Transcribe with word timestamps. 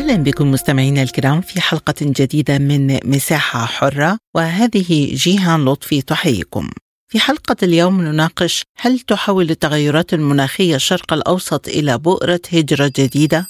أهلا 0.00 0.16
بكم 0.16 0.50
مستمعينا 0.50 1.02
الكرام 1.02 1.40
في 1.40 1.60
حلقة 1.60 1.94
جديدة 2.02 2.58
من 2.58 2.98
مساحة 3.04 3.64
حرة 3.64 4.18
وهذه 4.36 5.14
جيهان 5.14 5.64
لطفي 5.64 6.02
تحييكم. 6.02 6.70
في 7.08 7.20
حلقة 7.20 7.56
اليوم 7.62 8.02
نناقش 8.02 8.62
هل 8.78 8.98
تحول 8.98 9.50
التغيرات 9.50 10.14
المناخية 10.14 10.76
الشرق 10.76 11.12
الأوسط 11.12 11.68
إلى 11.68 11.98
بؤرة 11.98 12.40
هجرة 12.52 12.92
جديدة؟ 12.96 13.46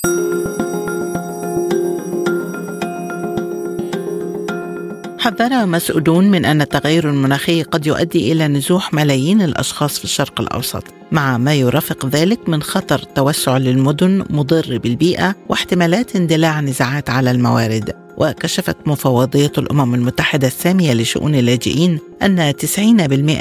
حذر 5.20 5.66
مسؤولون 5.66 6.30
من 6.30 6.44
أن 6.44 6.60
التغير 6.60 7.10
المناخي 7.10 7.62
قد 7.62 7.86
يؤدي 7.86 8.32
إلى 8.32 8.48
نزوح 8.48 8.94
ملايين 8.94 9.42
الأشخاص 9.42 9.98
في 9.98 10.04
الشرق 10.04 10.40
الأوسط 10.40 10.84
مع 11.12 11.38
ما 11.38 11.54
يرافق 11.54 12.06
ذلك 12.06 12.48
من 12.48 12.62
خطر 12.62 12.98
توسع 12.98 13.56
للمدن 13.56 14.24
مضر 14.30 14.78
بالبيئة 14.78 15.34
واحتمالات 15.48 16.16
اندلاع 16.16 16.60
نزاعات 16.60 17.10
على 17.10 17.30
الموارد. 17.30 17.94
وكشفت 18.20 18.76
مفوضية 18.86 19.52
الأمم 19.58 19.94
المتحدة 19.94 20.46
السامية 20.46 20.92
لشؤون 20.92 21.34
اللاجئين 21.34 21.98
أن 22.22 22.52
90% 22.52 22.78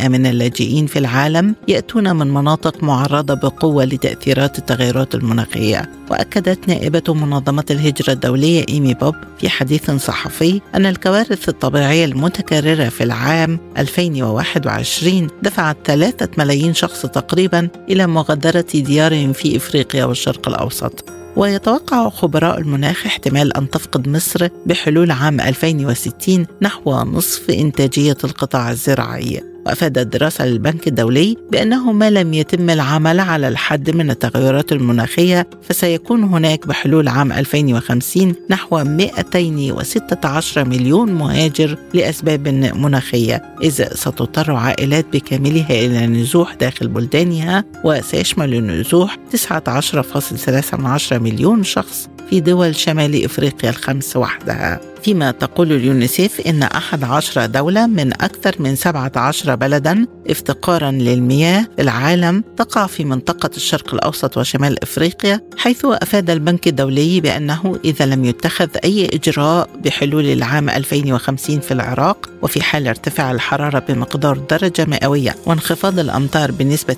من 0.07 0.25
اللاجئين 0.25 0.87
في 0.87 0.99
العالم 0.99 1.55
يأتون 1.67 2.15
من 2.15 2.33
مناطق 2.33 2.83
معرضة 2.83 3.33
بقوة 3.33 3.85
لتأثيرات 3.85 4.59
التغيرات 4.59 5.15
المناخية. 5.15 5.91
وأكدت 6.11 6.67
نائبة 6.67 7.13
منظمة 7.13 7.65
الهجرة 7.71 8.13
الدولية 8.13 8.65
إيمي 8.69 8.93
بوب 8.93 9.15
في 9.39 9.49
حديث 9.49 9.91
صحفي 9.91 10.61
أن 10.75 10.85
الكوارث 10.85 11.49
الطبيعية 11.49 12.05
المتكررة 12.05 12.89
في 12.89 13.03
العام 13.03 13.59
2021 13.77 15.27
دفعت 15.43 15.77
ثلاثة 15.85 16.29
ملايين 16.37 16.73
شخص 16.73 17.01
تقريبا 17.01 17.67
إلى 17.89 18.07
مغادرة 18.07 18.65
ديارهم 18.73 19.33
في 19.33 19.57
إفريقيا 19.57 20.05
والشرق 20.05 20.47
الأوسط. 20.47 21.18
ويتوقع 21.35 22.09
خبراء 22.09 22.59
المناخ 22.59 23.05
احتمال 23.05 23.57
أن 23.57 23.69
تفقد 23.69 24.07
مصر 24.07 24.47
بحلول 24.65 25.11
عام 25.11 25.41
2060 25.41 26.47
نحو 26.61 26.91
نصف 26.91 27.49
إنتاجية 27.49 28.17
القطاع 28.23 28.71
الزراعي. 28.71 29.48
وافادت 29.69 30.17
دراسه 30.17 30.45
للبنك 30.45 30.87
الدولي 30.87 31.37
بأنه 31.51 31.91
ما 31.91 32.09
لم 32.09 32.33
يتم 32.33 32.69
العمل 32.69 33.19
على 33.19 33.47
الحد 33.47 33.89
من 33.89 34.09
التغيرات 34.09 34.71
المناخية 34.71 35.47
فسيكون 35.61 36.23
هناك 36.23 36.67
بحلول 36.67 37.07
عام 37.07 37.31
2050 37.31 38.35
نحو 38.49 38.83
216 38.83 40.65
مليون 40.65 41.11
مهاجر 41.11 41.77
لأسباب 41.93 42.47
مناخية 42.75 43.55
إذ 43.63 43.93
ستضطر 43.93 44.51
عائلات 44.51 45.05
بكاملها 45.13 45.71
إلى 45.71 46.05
النزوح 46.05 46.53
داخل 46.53 46.87
بلدانها 46.87 47.63
وسيشمل 47.83 48.53
النزوح 48.53 49.17
19.3 49.35 51.13
مليون 51.13 51.63
شخص. 51.63 52.09
في 52.29 52.39
دول 52.39 52.75
شمال 52.75 53.25
إفريقيا 53.25 53.69
الخمس 53.69 54.17
وحدها. 54.17 54.79
فيما 55.03 55.31
تقول 55.31 55.71
اليونيسيف 55.71 56.41
إن 56.41 56.63
أحد 56.63 57.03
عشر 57.03 57.45
دولة 57.45 57.87
من 57.87 58.13
أكثر 58.13 58.55
من 58.59 58.75
17 58.75 59.55
بلدا 59.55 60.05
افتقارا 60.29 60.91
للمياه 60.91 61.67
في 61.75 61.81
العالم 61.81 62.43
تقع 62.57 62.87
في 62.87 63.05
منطقة 63.05 63.49
الشرق 63.55 63.93
الأوسط 63.93 64.37
وشمال 64.37 64.83
إفريقيا 64.83 65.41
حيث 65.57 65.85
أفاد 65.85 66.29
البنك 66.29 66.67
الدولي 66.67 67.21
بأنه 67.21 67.79
إذا 67.85 68.05
لم 68.05 68.25
يتخذ 68.25 68.69
أي 68.83 69.09
إجراء 69.13 69.69
بحلول 69.85 70.25
العام 70.25 70.69
2050 70.69 71.59
في 71.59 71.71
العراق 71.71 72.29
وفي 72.41 72.63
حال 72.63 72.87
ارتفاع 72.87 73.31
الحرارة 73.31 73.79
بمقدار 73.79 74.37
درجة 74.37 74.85
مئوية 74.85 75.35
وانخفاض 75.45 75.99
الأمطار 75.99 76.51
بنسبة 76.51 76.97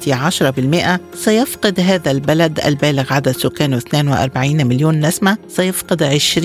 10% 1.15 1.15
سيفقد 1.15 1.79
هذا 1.79 2.11
البلد 2.11 2.59
البالغ 2.65 3.13
عدد 3.13 3.31
سكانه 3.31 3.77
42 3.77 4.67
مليون 4.67 5.05
نسمة 5.05 5.20
سيفقد 5.47 6.03
20% 6.03 6.37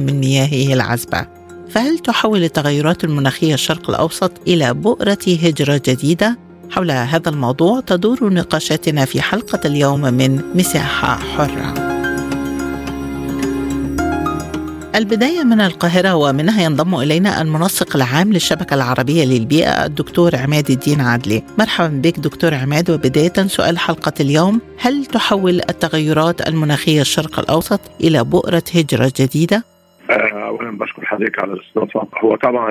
من 0.00 0.20
مياهه 0.20 0.74
العذبة 0.74 1.26
فهل 1.70 1.98
تحول 1.98 2.44
التغيرات 2.44 3.04
المناخية 3.04 3.54
الشرق 3.54 3.90
الأوسط 3.90 4.32
إلى 4.46 4.74
بؤرة 4.74 5.18
هجرة 5.26 5.82
جديدة؟ 5.86 6.38
حول 6.70 6.90
هذا 6.90 7.28
الموضوع 7.28 7.80
تدور 7.80 8.32
نقاشاتنا 8.32 9.04
في 9.04 9.22
حلقة 9.22 9.60
اليوم 9.64 10.00
من 10.00 10.40
مساحة 10.54 11.16
حرة. 11.16 11.87
البداية 14.98 15.44
من 15.44 15.60
القاهرة 15.60 16.14
ومنها 16.14 16.62
ينضم 16.62 16.94
إلينا 16.94 17.42
المنسق 17.42 17.96
العام 17.96 18.32
للشبكة 18.32 18.74
العربية 18.74 19.24
للبيئة 19.24 19.84
الدكتور 19.84 20.36
عماد 20.36 20.70
الدين 20.70 21.00
عدلي 21.00 21.42
مرحبا 21.58 21.88
بك 21.88 22.18
دكتور 22.18 22.54
عماد 22.54 22.90
وبداية 22.90 23.46
سؤال 23.46 23.78
حلقة 23.78 24.12
اليوم 24.20 24.60
هل 24.78 25.06
تحول 25.06 25.60
التغيرات 25.68 26.48
المناخية 26.48 27.00
الشرق 27.00 27.38
الأوسط 27.38 27.80
إلى 28.00 28.24
بؤرة 28.24 28.62
هجرة 28.74 29.12
جديدة؟ 29.16 29.64
اولا 30.48 30.78
بشكر 30.78 31.04
حضرتك 31.06 31.42
على 31.42 31.52
الاستضافة. 31.52 32.08
هو 32.18 32.36
طبعا 32.36 32.70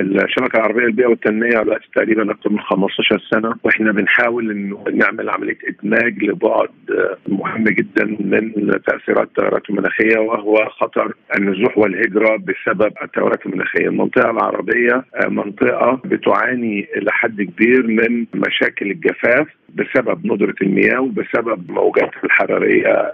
الشبكة 0.00 0.56
العربية 0.56 0.82
للبيئه 0.82 1.06
والتنمية 1.06 1.62
دلوقتي 1.62 1.88
تقريبا 1.94 2.30
أكثر 2.30 2.50
من 2.50 2.60
15 2.60 3.22
سنة 3.30 3.54
وإحنا 3.64 3.92
بنحاول 3.92 4.50
انه 4.50 4.84
نعمل 4.92 5.28
عملية 5.30 5.58
إدماج 5.68 6.24
لبعد 6.24 6.68
مهم 7.28 7.64
جدا 7.64 8.04
من 8.04 8.70
تأثيرات 8.86 9.28
التغيرات 9.28 9.70
المناخية 9.70 10.18
وهو 10.18 10.68
خطر 10.68 11.12
النزوح 11.38 11.78
والهجرة 11.78 12.36
بسبب 12.36 12.92
التغيرات 13.02 13.46
المناخية، 13.46 13.88
المنطقة 13.88 14.30
العربية 14.30 15.04
منطقة 15.28 16.00
بتعاني 16.04 16.86
إلى 16.96 17.12
حد 17.12 17.42
كبير 17.42 17.86
من 17.86 18.26
مشاكل 18.34 18.90
الجفاف 18.90 19.46
بسبب 19.74 20.26
ندرة 20.26 20.54
المياه 20.62 21.00
وبسبب 21.00 21.70
موجات 21.70 22.10
الحرارية 22.24 23.12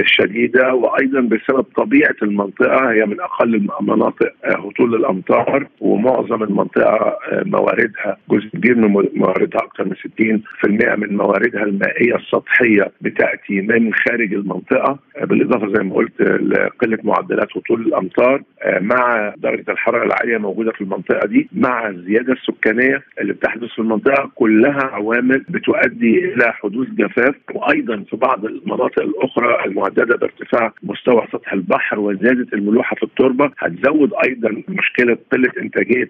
الشديدة 0.00 0.74
وأيضا 0.74 1.20
بسبب 1.20 1.62
طبيعة 1.76 2.14
المنطقة. 2.22 2.92
هي 2.98 3.06
من 3.06 3.20
أقل 3.20 3.54
المناطق 3.80 4.32
هطول 4.44 4.94
الأمطار 4.94 5.66
ومعظم 5.80 6.42
المنطقة 6.42 7.18
مواردها 7.32 8.16
جزء 8.30 8.48
كبير 8.48 8.74
من 8.76 9.04
مواردها 9.14 9.60
أكثر 9.60 9.84
من 9.84 9.94
60% 9.94 10.96
من 10.96 11.16
مواردها 11.16 11.62
المائية 11.62 12.16
السطحية 12.16 12.90
بتأتي 13.00 13.60
من 13.60 13.94
خارج 13.94 14.34
المنطقة. 14.34 14.98
بالإضافة 15.22 15.72
زي 15.76 15.82
ما 15.84 15.94
قلت 15.94 16.20
لقلة 16.22 16.98
معدلات 17.04 17.56
هطول 17.56 17.80
الأمطار 17.80 18.42
مع 18.80 19.34
درجة 19.36 19.64
الحرارة 19.70 20.04
العالية 20.06 20.38
موجودة 20.38 20.72
في 20.72 20.80
المنطقة 20.80 21.26
دي 21.26 21.48
مع 21.52 21.88
الزيادة 21.88 22.32
السكانية 22.32 23.02
اللي 23.20 23.32
بتحدث 23.32 23.68
في 23.68 23.78
المنطقة 23.78 24.30
كلها 24.34 24.82
عوامل 24.92 25.44
بتؤدي 25.48 26.24
إلى 26.24 26.52
حدوث 26.52 26.88
جفاف. 26.90 27.34
وأيضا 27.54 28.04
في 28.10 28.16
بعض 28.16 28.44
المناطق 28.44 29.02
الأخرى 29.02 29.64
المهدده 29.66 30.16
بارتفاع 30.16 30.72
مستوى 30.82 31.26
سطح 31.32 31.52
البحر 31.52 31.98
وزيادة 32.00 32.46
الملوحة 32.52 32.87
في 32.96 33.02
التربة 33.02 33.50
هتزود 33.58 34.10
أيضا 34.24 34.62
مشكلة 34.68 35.18
قلة 35.32 35.50
إنتاجية 35.62 36.08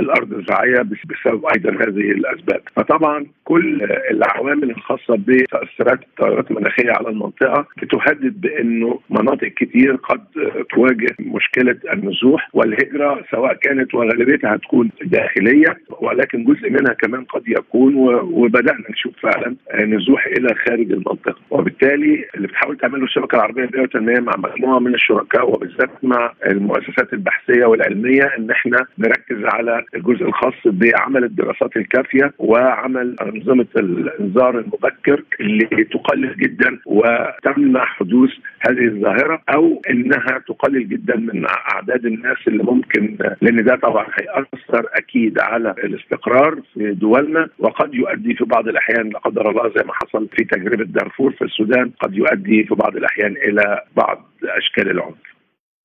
الأرض 0.00 0.32
الزراعية 0.32 0.82
بسبب 0.82 1.44
أيضا 1.56 1.70
هذه 1.70 2.10
الأسباب. 2.10 2.60
فطبعا 2.76 3.26
كل 3.44 3.82
العوامل 4.10 4.70
الخاصة 4.70 5.16
بتأثيرات 5.18 6.00
التغيرات 6.02 6.50
المناخية 6.50 6.90
على 6.92 7.08
المنطقة 7.08 7.66
بتهدد 7.82 8.40
بأنه 8.40 9.00
مناطق 9.10 9.48
كتير 9.48 9.94
قد 9.96 10.20
تواجه 10.74 11.14
مشكلة 11.20 11.76
النزوح 11.92 12.48
والهجرة 12.52 13.24
سواء 13.30 13.54
كانت 13.54 13.94
وغالبيتها 13.94 14.54
هتكون 14.54 14.90
داخلية 15.04 15.78
ولكن 16.00 16.44
جزء 16.44 16.70
منها 16.70 16.92
كمان 16.92 17.24
قد 17.24 17.42
يكون 17.48 17.94
وبدأنا 18.22 18.84
نشوف 18.90 19.12
فعلا 19.22 19.56
نزوح 19.80 20.26
إلى 20.26 20.48
خارج 20.68 20.92
المنطقة. 20.92 21.34
وبالتالي 21.50 22.24
اللي 22.34 22.48
بتحاول 22.48 22.76
تعمله 22.76 23.04
الشبكة 23.04 23.36
العربية 23.36 23.62
للبيئه 23.62 23.80
والتنميه 23.80 24.20
مع 24.20 24.32
مجموعة 24.38 24.78
من 24.78 24.94
الشركاء 24.94 25.50
وبالذات 25.50 25.90
المؤسسات 26.46 27.12
البحثية 27.12 27.64
والعلمية 27.64 28.22
إن 28.38 28.50
إحنا 28.50 28.86
نركز 28.98 29.44
على 29.44 29.84
الجزء 29.94 30.22
الخاص 30.26 30.54
بعمل 30.66 31.24
الدراسات 31.24 31.76
الكافية 31.76 32.32
وعمل 32.38 33.16
أنظمة 33.22 33.66
الإنذار 33.76 34.58
المبكر 34.58 35.22
اللي 35.40 35.84
تقلل 35.84 36.36
جدا 36.36 36.78
وتمنع 36.86 37.84
حدوث 37.84 38.30
هذه 38.68 38.84
الظاهرة 38.84 39.42
أو 39.54 39.82
إنها 39.90 40.38
تقلل 40.48 40.88
جدا 40.88 41.16
من 41.16 41.46
أعداد 41.74 42.06
الناس 42.06 42.36
اللي 42.48 42.62
ممكن 42.62 43.16
لأن 43.40 43.64
ده 43.64 43.76
طبعا 43.76 44.06
هيأثر 44.20 44.86
أكيد 44.94 45.38
على 45.40 45.70
الاستقرار 45.84 46.60
في 46.74 46.92
دولنا 46.92 47.48
وقد 47.58 47.94
يؤدي 47.94 48.34
في 48.34 48.44
بعض 48.44 48.68
الأحيان 48.68 49.08
لا 49.08 49.18
قدر 49.18 49.50
الله 49.50 49.68
زي 49.76 49.84
ما 49.86 49.92
حصل 49.94 50.28
في 50.36 50.44
تجربة 50.44 50.84
دارفور 50.84 51.32
في 51.32 51.42
السودان 51.44 51.90
قد 52.00 52.14
يؤدي 52.14 52.64
في 52.64 52.74
بعض 52.74 52.96
الأحيان 52.96 53.32
إلى 53.48 53.82
بعض 53.96 54.24
أشكال 54.44 54.90
العنف. 54.90 55.14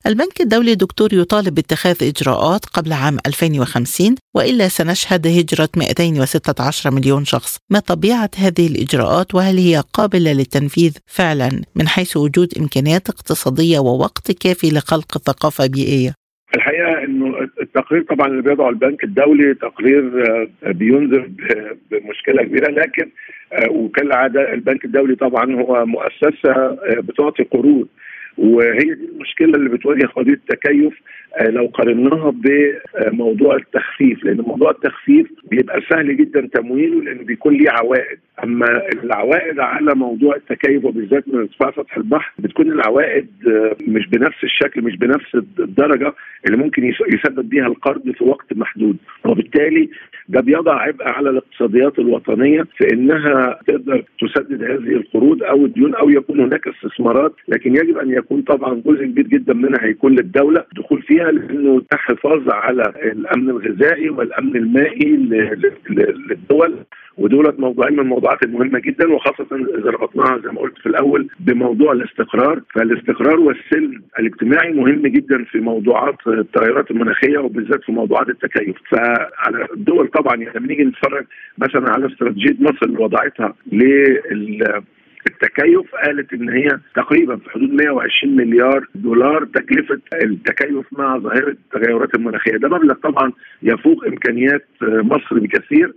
البنك 0.06 0.42
الدولي 0.42 0.76
دكتور 0.76 1.10
يطالب 1.14 1.56
باتخاذ 1.56 1.98
إجراءات 2.04 2.66
قبل 2.66 2.94
عام 2.94 3.18
2050 3.28 4.16
وإلا 4.36 4.68
سنشهد 4.68 5.28
هجرة 5.28 5.70
216 5.78 6.92
مليون 6.92 7.26
شخص. 7.26 7.58
ما 7.72 7.80
طبيعة 7.80 8.30
هذه 8.38 8.68
الإجراءات 8.68 9.36
وهل 9.36 9.58
هي 9.58 9.84
قابلة 9.94 10.34
للتنفيذ 10.34 10.98
فعلا 11.08 11.50
من 11.76 11.88
حيث 11.88 12.18
وجود 12.18 12.48
إمكانيات 12.60 13.10
اقتصادية 13.10 13.80
ووقت 13.80 14.32
كافي 14.32 14.68
لخلق 14.68 15.18
ثقافة 15.18 15.68
بيئية؟ 15.68 16.12
الحقيقة 16.56 17.04
إنه 17.04 17.48
التقرير 17.62 18.02
طبعا 18.04 18.28
اللي 18.28 18.42
بيضعه 18.42 18.70
البنك 18.70 19.04
الدولي 19.04 19.54
تقرير 19.54 20.24
آه، 20.64 20.72
بينذر 20.72 21.30
بمشكلة 21.92 22.44
كبيرة 22.44 22.72
لكن 22.72 23.10
آه، 23.54 23.72
وكالعادة 23.72 24.54
البنك 24.54 24.86
الدولي 24.86 25.16
طبعا 25.16 25.56
هو 25.56 25.86
مؤسسة 25.86 26.52
آه، 26.52 27.00
بتعطي 27.00 27.44
قروض 27.44 27.88
وهي 28.38 28.98
المشكلة 29.42 29.58
اللي 29.58 29.78
بتواجه 29.78 30.06
قضية 30.06 30.34
التكيف 30.34 30.94
آه، 31.40 31.50
لو 31.50 31.66
قارناها 31.74 32.32
بموضوع 32.32 33.56
التخفيف 33.56 34.24
لأن 34.24 34.38
موضوع 34.42 34.72
التخفيف 34.72 35.28
بيبقى 35.52 35.82
سهل 35.90 36.18
جدا 36.18 36.50
تمويله 36.54 37.02
لأن 37.04 37.18
بيكون 37.18 37.54
ليه 37.54 37.70
عوائد. 37.70 38.20
أما 38.44 38.82
العوائد 39.04 39.60
على 39.60 39.96
موضوع 39.96 40.36
التكيف 40.36 40.86
وبالذات 40.86 41.28
من 41.28 41.40
ارتفاع 41.40 41.72
سطح 41.72 41.98
البحر 41.98 42.34
بتكون 42.40 42.72
العوائد 42.72 43.28
آه، 43.48 43.76
مش 43.88 44.08
بنفس 44.08 44.44
الشكل 44.44 44.82
مش 44.82 44.98
بنفس 44.98 45.36
الدرجة 45.36 46.14
اللي 46.46 46.58
ممكن 46.58 46.94
يسبب 47.14 47.50
بيها 47.50 47.68
القرض 47.68 48.12
في 48.12 48.24
وقت 48.24 48.54
محدود. 48.54 48.98
وبالتالي 49.26 49.90
ده 50.30 50.42
بيضع 50.42 50.82
عبء 50.82 51.04
على 51.08 51.30
الاقتصاديات 51.30 52.00
الوطنية 52.00 52.64
في 52.78 52.94
إنها 52.94 53.60
تقدر 53.68 54.04
تسدد 54.20 54.64
هذه 54.64 54.96
القروض 54.96 55.44
أو 55.44 55.66
الديون 55.66 55.96
أو 55.96 56.10
يكون 56.10 56.40
هناك 56.40 56.68
استثمارات 56.68 57.34
لكن 57.48 57.76
يجب 57.76 57.98
أن 57.98 58.12
يكون 58.12 58.42
طبعا 58.42 58.82
جزء 58.86 59.06
كبير 59.06 59.27
جدا 59.28 59.54
منها 59.54 59.84
هيكون 59.86 60.12
للدولة 60.16 60.66
دخول 60.76 61.02
فيها 61.02 61.32
لأنه 61.32 61.82
الحفاظ 61.94 62.50
على 62.50 62.94
الأمن 63.12 63.50
الغذائي 63.50 64.10
والأمن 64.10 64.56
المائي 64.56 65.16
للدول. 65.90 66.76
ودولت 67.18 67.60
موضوعين 67.60 67.94
من 67.94 68.00
الموضوعات 68.00 68.44
المهمة 68.44 68.80
جدا 68.80 69.14
وخاصة 69.14 69.48
إذا 69.52 69.90
ربطناها 69.90 70.38
زي 70.44 70.50
ما 70.50 70.62
قلت 70.62 70.78
في 70.78 70.86
الأول 70.86 71.28
بموضوع 71.40 71.92
الاستقرار. 71.92 72.62
فالاستقرار 72.74 73.40
والسلم 73.40 74.02
الاجتماعي 74.20 74.74
مهم 74.74 75.08
جدا 75.08 75.44
في 75.44 75.60
موضوعات 75.60 76.16
التغيرات 76.28 76.92
المناخية 76.92 77.38
وبالذات 77.38 77.84
في 77.84 77.92
موضوعات 77.92 78.30
التكيف. 78.30 78.76
فعلى 78.90 79.68
الدول 79.74 80.08
طبعا 80.08 80.36
يعني 80.36 80.60
لما 80.60 80.68
نيجي 80.68 80.84
نتفرج 80.84 81.26
مثلا 81.58 81.90
على 81.90 82.08
استراتيجية 82.08 82.56
مصر 82.60 82.86
اللي 82.86 82.98
وضعتها 83.00 83.54
لل 83.72 84.64
التكيف 85.28 85.96
قالت 85.96 86.34
إن 86.34 86.50
هي 86.50 86.80
تقريبا 86.96 87.36
في 87.36 87.50
حدود 87.50 87.70
120 87.74 88.36
مليار 88.36 88.86
دولار 88.96 89.46
تكلفة 89.46 90.00
التكيف 90.24 90.86
مع 90.92 91.18
ظاهرة 91.18 91.50
التغيرات 91.50 92.16
المناخية. 92.16 92.58
ده 92.58 92.70
مبلغ 92.70 92.94
طبعا 92.94 93.32
يفوق 93.64 94.06
إمكانيات 94.06 94.66
مصر 94.82 95.40
بكثير 95.40 95.94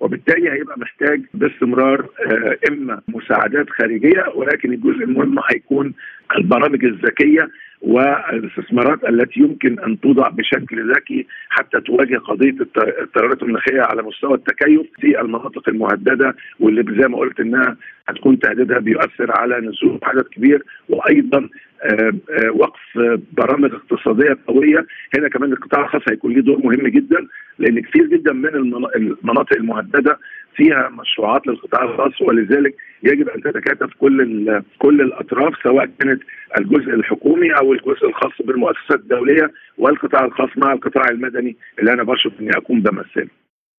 وبالتالي 0.00 0.50
هيبقى 0.50 0.78
محتاج 0.78 1.22
باستمرار 1.34 2.00
آه، 2.26 2.56
إما 2.70 3.00
مساعدات 3.08 3.70
خارجية 3.70 4.24
ولكن 4.34 4.72
الجزء 4.72 5.04
المهم 5.04 5.38
هيكون 5.50 5.94
البرامج 6.38 6.84
الذكية 6.84 7.48
والاستثمارات 7.82 9.04
التي 9.04 9.40
يمكن 9.40 9.78
أن 9.78 10.00
توضع 10.00 10.28
بشكل 10.28 10.92
ذكي 10.94 11.26
حتى 11.48 11.80
تواجه 11.80 12.16
قضية 12.18 12.54
التغيرات 13.02 13.42
المناخيه 13.42 13.80
على 13.80 14.02
مستوى 14.02 14.34
التكيف 14.34 14.86
في 15.00 15.20
المناطق 15.20 15.68
المهددة 15.68 16.36
واللي 16.60 17.02
زي 17.02 17.08
ما 17.08 17.18
قلت 17.18 17.40
إنها 17.40 17.76
هتكون 18.08 18.38
تهديدها 18.38 18.78
بيؤثر 18.78 19.32
على 19.38 19.60
نزول 19.60 19.98
عدد 20.02 20.24
كبير 20.24 20.62
وأيضا 20.88 21.48
آه، 21.84 22.12
آه، 22.30 22.50
وقف 22.50 22.98
برامج 23.32 23.74
اقتصادية 23.74 24.38
قوية. 24.46 24.86
هنا 25.18 25.28
كمان 25.28 25.52
القطاع 25.52 25.84
الخاص 25.84 26.02
هيكون 26.10 26.32
له 26.32 26.42
دور 26.42 26.58
مهم 26.58 26.88
جدا 26.88 27.26
لأن 27.58 27.80
كثير 27.80 28.06
جدا 28.06 28.32
من 28.32 28.48
المناطق 28.96 29.56
المهددة 29.56 30.18
فيها 30.56 30.88
مشروعات 30.88 31.46
للقطاع 31.46 31.84
الخاص 31.84 32.22
ولذلك 32.22 32.74
يجب 33.02 33.28
أن 33.28 33.42
تتكاتف 33.42 33.90
كل 34.00 34.62
كل 34.78 35.00
الأطراف 35.00 35.54
سواء 35.62 35.90
كانت 36.00 36.22
الجزء 36.58 36.90
الحكومي 36.94 37.52
أو 37.52 37.72
الجزء 37.72 38.08
الخاص 38.08 38.32
بالمؤسسات 38.44 39.00
الدولية 39.00 39.52
والقطاع 39.78 40.24
الخاص 40.24 40.50
مع 40.56 40.72
القطاع 40.72 41.04
المدني 41.10 41.56
اللي 41.78 41.92
أنا 41.92 42.02
بشرف 42.02 42.32
إني 42.40 42.50
أكون 42.56 42.80
بمثله. 42.80 43.28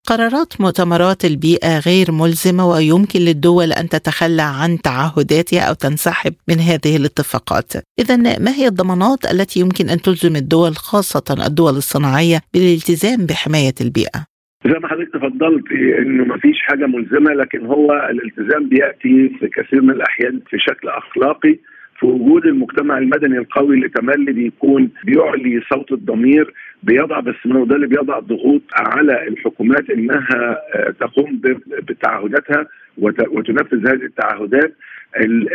قرارات 0.08 0.62
مؤتمرات 0.62 1.26
البيئة 1.26 1.80
غير 1.80 2.12
ملزمة 2.12 2.68
ويمكن 2.68 3.20
للدول 3.20 3.74
أن 3.74 3.90
تتخلى 3.90 4.42
عن 4.42 4.82
تعهداتها 4.82 5.62
أو 5.62 5.74
تنسحب 5.74 6.34
من 6.48 6.60
هذه 6.60 6.96
الاتفاقات 6.96 7.74
إذا 8.00 8.16
ما 8.18 8.52
هي 8.52 8.68
الضمانات 8.68 9.26
التي 9.32 9.60
يمكن 9.60 9.90
أن 9.90 10.02
تلزم 10.02 10.36
الدول 10.36 10.76
خاصة 10.76 11.46
الدول 11.48 11.74
الصناعية 11.74 12.42
بالالتزام 12.54 13.26
بحماية 13.26 13.74
البيئة؟ 13.82 14.31
زي 14.66 14.80
ما 14.80 14.88
حضرتك 14.88 15.14
تفضلت 15.14 15.72
إنه 15.72 16.26
ما 16.26 16.38
فيش 16.38 16.62
حاجة 16.62 16.86
ملزمة 16.86 17.34
لكن 17.34 17.66
هو 17.66 18.08
الالتزام 18.10 18.70
بيأتي 18.70 19.30
في 19.40 19.48
كثير 19.48 19.82
من 19.82 19.90
الأحيان 19.90 20.40
في 20.50 20.58
شكل 20.60 20.88
أخلاقي 20.88 21.58
في 22.00 22.06
وجود 22.06 22.46
المجتمع 22.46 22.98
المدني 22.98 23.38
القوي 23.38 23.76
اللي 23.76 23.90
تملي 23.90 24.32
بيكون 24.32 24.90
بيعلي 25.04 25.62
صوت 25.74 25.92
الضمير 25.92 26.54
بيضع 26.84 27.20
بس 27.20 27.36
ده 27.46 27.76
اللي 27.76 27.88
بيضع 27.88 28.20
ضغوط 28.20 28.62
على 28.76 29.28
الحكومات 29.28 29.90
إنها 29.90 30.58
آه، 30.76 30.94
تقوم 31.00 31.42
بتعهداتها 31.84 32.68
وتنفذ 32.98 33.88
هذه 33.88 34.06
التعهدات. 34.06 34.74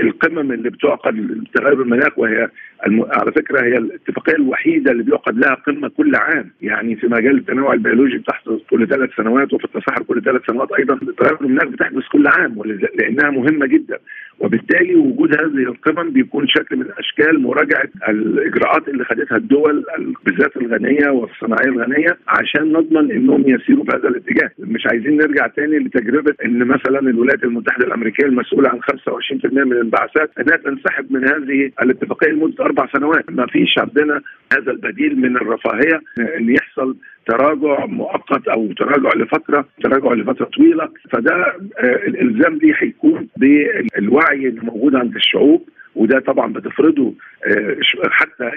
القمم 0.02 0.52
اللي 0.52 0.70
بتعقد 0.70 1.14
لتغير 1.16 1.82
المناخ 1.82 2.18
وهي 2.18 2.48
على 2.84 3.32
فكرة 3.32 3.64
هي 3.64 3.78
الاتفاقية 3.78 4.34
الوحيدة 4.34 4.92
اللي 4.92 5.02
بيعقد 5.02 5.38
لها 5.38 5.54
قمة 5.54 5.88
كل 5.88 6.14
عام. 6.14 6.50
يعني 6.62 6.96
في 6.96 7.06
مجال 7.06 7.36
التنوع 7.38 7.72
البيولوجي 7.72 8.18
بتحدث 8.18 8.60
كل 8.70 8.88
ثلاث 8.88 9.10
سنوات 9.16 9.52
وفي 9.52 9.64
التصحر 9.64 10.02
كل 10.02 10.22
ثلاث 10.22 10.42
سنوات 10.50 10.72
أيضا 10.72 10.98
تغير 11.18 11.40
المناخ 11.40 11.64
بتحدث 11.64 12.08
كل 12.12 12.26
عام 12.26 12.62
لأنها 12.98 13.30
مهمة 13.30 13.66
جدا. 13.66 13.98
وبالتالي 14.40 14.94
وجود 14.94 15.40
هذه 15.40 15.62
القمم 15.62 16.10
بيكون 16.10 16.48
شكل 16.48 16.76
من 16.76 16.86
أشكال 16.98 17.42
مراجعة 17.42 17.88
الإجراءات 18.08 18.88
اللي 18.88 19.04
خدتها 19.04 19.36
الدول 19.36 19.84
بالذات 20.24 20.56
الغنية 20.56 21.08
والصناعية 21.10 21.68
الغنية 21.68 22.18
عشان 22.28 22.72
نضمن 22.72 23.10
إنهم 23.10 23.40
يسيروا 23.46 23.84
في 23.84 23.96
هذا 23.96 24.08
الاتجاه. 24.08 24.50
مش 24.58 24.86
عايزين 24.86 25.16
نرجع 25.16 25.46
تاني 25.46 25.78
لتجربة 25.78 26.34
إن 26.44 26.58
مثلا 26.58 26.98
الولايات 26.98 27.44
المتحدة 27.44 27.86
الأمريكية 27.86 28.24
المسؤولة 28.24 28.68
عن 28.68 28.80
25% 28.80 29.64
من 29.64 29.72
الانبعاثات 29.72 30.30
إنها 30.40 30.56
تنسحب 30.56 31.12
من 31.12 31.24
هذه 31.28 31.70
الاتفاقية 31.82 32.30
لمدة 32.30 32.65
أربع 32.66 32.86
سنوات. 32.92 33.30
ما 33.30 33.46
فيش 33.46 33.78
عندنا 33.78 34.20
هذا 34.52 34.70
البديل 34.72 35.20
من 35.20 35.36
الرفاهية 35.36 36.00
إن 36.38 36.50
يحصل 36.54 36.96
تراجع 37.26 37.86
مؤقت 37.86 38.48
أو 38.48 38.72
تراجع 38.72 39.10
لفترة 39.16 39.68
تراجع 39.84 40.12
لفترة 40.12 40.44
طويلة. 40.44 40.88
فده 41.12 41.34
آه، 41.78 42.06
الإلزام 42.06 42.58
دي 42.58 42.72
هيكون 42.78 43.28
بالوعي 43.36 44.48
اللي 44.48 44.60
موجود 44.60 44.94
عند 44.94 45.14
الشعوب 45.16 45.68
وده 45.94 46.18
طبعا 46.20 46.52
بتفرضه 46.52 47.14
آه، 47.46 47.76
حتى 48.10 48.50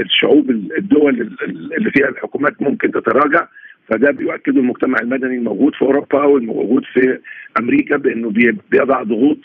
الشعوب 0.00 0.50
الدول 0.50 1.36
اللي 1.76 1.90
فيها 1.90 2.08
الحكومات 2.08 2.62
ممكن 2.62 2.90
تتراجع. 2.90 3.46
فده 3.88 4.10
بيؤكده 4.10 4.60
المجتمع 4.60 4.98
المدني 5.02 5.36
الموجود 5.36 5.74
في 5.74 5.82
أوروبا 5.82 6.24
والموجود 6.24 6.84
في 6.84 7.18
أمريكا 7.60 7.96
بأنه 7.96 8.30
بيضع 8.70 9.02
ضغوط 9.02 9.38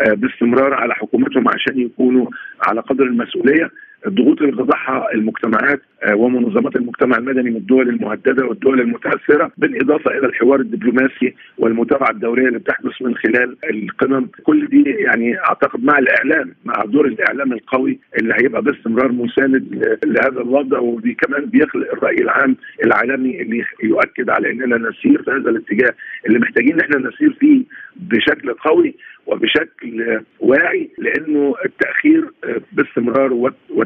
باستمرار 0.00 0.74
على 0.74 0.94
حكومتهم 0.94 1.48
عشان 1.48 1.80
يكونوا 1.80 2.26
على 2.60 2.80
قدر 2.80 3.04
المسؤولية. 3.04 3.70
الضغوط 4.06 4.40
اللي 4.42 4.52
بتضعها 4.52 5.06
المجتمعات 5.14 5.80
آه، 6.02 6.14
ومنظمات 6.16 6.76
المجتمع 6.76 7.16
المدني 7.18 7.50
من 7.50 7.56
الدول 7.56 7.88
المهددة 7.88 8.46
والدول 8.46 8.80
المتأثرة 8.80 9.52
بالإضافة 9.58 10.10
إلى 10.10 10.26
الحوار 10.26 10.60
الدبلوماسي 10.60 11.34
والمتابعة 11.58 12.10
الدورية 12.10 12.48
اللي 12.48 12.58
بتحدث 12.58 13.02
من 13.02 13.14
خلال 13.16 13.56
القمم. 13.70 14.28
كل 14.42 14.66
دي 14.66 14.82
يعني 14.90 15.38
أعتقد 15.38 15.84
مع 15.84 15.98
الإعلام 15.98 16.54
مع 16.64 16.84
دور 16.84 17.06
الإعلام 17.06 17.52
القوي 17.52 17.98
اللي 18.20 18.34
هيبقى 18.40 18.62
باستمرار 18.62 19.12
مساند 19.12 19.84
لهذا 20.04 20.40
الوضع 20.40 20.78
ودي 20.78 21.14
كمان 21.14 21.44
بيخلق 21.46 21.92
الرأي 21.92 22.14
العام 22.16 22.56
العالمي 22.84 23.42
اللي 23.42 23.64
يؤكد 23.84 24.30
على 24.30 24.50
إننا 24.50 24.76
نسير 24.78 25.22
في 25.22 25.30
هذا 25.30 25.50
الاتجاه 25.50 25.94
اللي 26.26 26.38
محتاجين 26.38 26.72
إن 26.72 26.80
إحنا 26.80 26.98
نسير 27.08 27.32
فيه 27.40 27.62
بشكل 27.96 28.52
قوي 28.52 28.94
وبشكل 29.26 30.20
واعي 30.40 30.90
لأنه 30.98 31.54
التأخير 31.64 32.24
باستمرار 32.72 33.32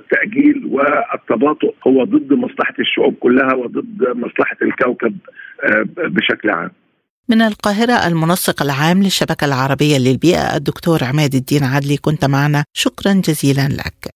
والتأجيل 0.07 0.67
والتباطؤ 0.67 1.75
هو 1.87 2.05
ضد 2.05 2.33
مصلحة 2.33 2.75
الشعوب 2.79 3.15
كلها 3.15 3.55
وضد 3.55 4.03
مصلحة 4.17 4.57
الكوكب 4.63 5.17
آه، 5.65 5.85
بشكل 5.99 6.51
عام. 6.51 6.71
من 7.29 7.43
القاهرة 7.43 8.07
المنسق 8.07 8.63
العام 8.63 9.03
للشبكة 9.03 9.45
العربية 9.45 9.99
للبيئة 9.99 10.57
الدكتور 10.57 11.05
عماد 11.05 11.35
الدين 11.35 11.65
عدلي 11.65 11.97
كنت 11.97 12.25
معنا 12.25 12.65
شكرا 12.73 13.13
جزيلا 13.13 13.69
لك 13.69 14.11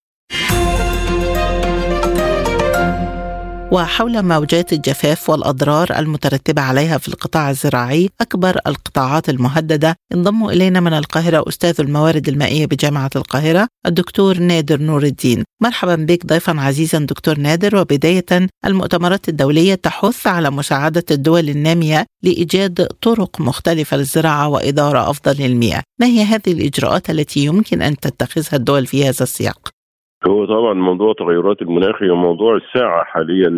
وحول 3.73 4.23
موجات 4.23 4.73
الجفاف 4.73 5.31
والأضرار 5.31 5.99
المترتبة 5.99 6.63
عليها 6.63 6.99
في 6.99 7.09
القطاع 7.09 7.51
الزراعي 7.51 8.11
أكبر 8.21 8.61
القطاعات 8.67 9.29
المهددة. 9.29 9.97
انضم 10.15 10.49
إلينا 10.49 10.81
من 10.81 10.93
القاهرة 10.93 11.45
أستاذ 11.49 11.75
الموارد 11.81 12.29
المائية 12.29 12.67
بجامعة 12.67 13.11
القاهرة 13.17 13.69
الدكتور 13.87 14.39
نادر 14.39 14.81
نور 14.81 15.03
الدين. 15.03 15.45
مرحبا 15.63 15.95
بك 15.95 16.27
ضيفا 16.27 16.61
عزيزا 16.61 16.99
دكتور 16.99 17.39
نادر 17.39 17.77
وبداية 17.77 18.49
المؤتمرات 18.67 19.29
الدولية 19.29 19.75
تحث 19.75 20.27
على 20.27 20.51
مساعدة 20.51 21.05
الدول 21.11 21.49
النامية 21.49 22.07
لإيجاد 22.23 22.87
طرق 23.03 23.41
مختلفة 23.41 23.97
للزراعة 23.97 24.49
وإدارة 24.49 25.11
أفضل 25.11 25.37
للمياه. 25.43 25.83
ما 26.01 26.07
هي 26.07 26.23
هذه 26.23 26.53
الإجراءات 26.53 27.11
التي 27.11 27.45
يمكن 27.45 27.83
أن 27.83 27.97
تتخذها 27.97 28.57
الدول 28.57 28.87
في 28.87 29.09
هذا 29.09 29.23
السياق؟ 29.23 29.80
هو 30.29 30.45
طبعا 30.45 30.75
موضوع 30.75 31.13
تغيرات 31.13 31.63
المناخ 31.63 32.03
هي 32.03 32.11
موضوع 32.11 32.57
الساعة 32.57 33.05
حاليا 33.05 33.49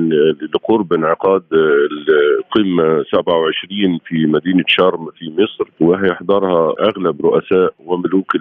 لقرب 0.55 0.93
انعقاد 0.93 1.43
القمة 1.53 3.05
27 3.13 3.99
في 4.07 4.27
مدينة 4.27 4.65
شرم 4.67 5.11
في 5.19 5.33
مصر 5.39 5.71
وهيحضرها 5.81 6.75
أغلب 6.81 7.27
رؤساء 7.27 7.75
وملوك 7.87 8.33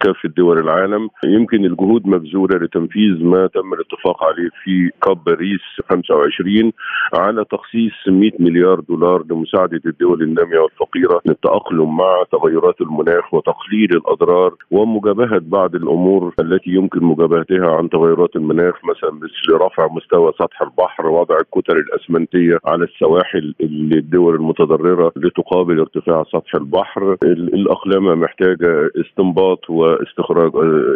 كافة 0.00 0.28
دول 0.36 0.58
العالم. 0.58 1.08
يمكن 1.24 1.64
الجهود 1.64 2.06
مبذولة 2.06 2.56
لتنفيذ 2.58 3.24
ما 3.24 3.46
تم 3.46 3.74
الاتفاق 3.74 4.24
عليه 4.24 4.48
في 4.64 4.90
كاب 5.02 5.24
باريس 5.24 5.60
25 5.90 6.72
على 7.14 7.44
تخصيص 7.44 7.92
100 8.08 8.30
مليار 8.40 8.80
دولار 8.80 9.24
لمساعدة 9.30 9.80
الدول 9.86 10.22
النامية 10.22 10.58
والفقيرة 10.58 11.20
للتأقلم 11.26 11.96
مع 11.96 12.24
تغيرات 12.32 12.80
المناخ 12.80 13.34
وتقليل 13.34 13.90
الأضرار 13.92 14.54
ومجابهة 14.70 15.40
بعض 15.42 15.74
الأمور 15.74 16.34
التي 16.40 16.70
يمكن 16.70 17.04
مجابهة 17.04 17.37
نباتها 17.38 17.76
عن 17.76 17.88
تغيرات 17.88 18.36
المناخ 18.36 18.74
مثلا 18.84 19.10
مثل 19.12 19.64
رفع 19.64 19.88
مستوى 19.92 20.32
سطح 20.38 20.62
البحر 20.62 21.06
وضع 21.06 21.36
الكتل 21.36 21.76
الأسمنتية 21.76 22.58
على 22.64 22.84
السواحل 22.84 23.54
الدول 23.60 24.34
المتضررة 24.34 25.12
لتقابل 25.16 25.80
ارتفاع 25.80 26.24
سطح 26.24 26.54
البحر. 26.54 27.16
الاقلامه 27.22 28.14
محتاجة 28.14 28.90
استنباط 29.00 29.70
واستخراج 29.70 30.50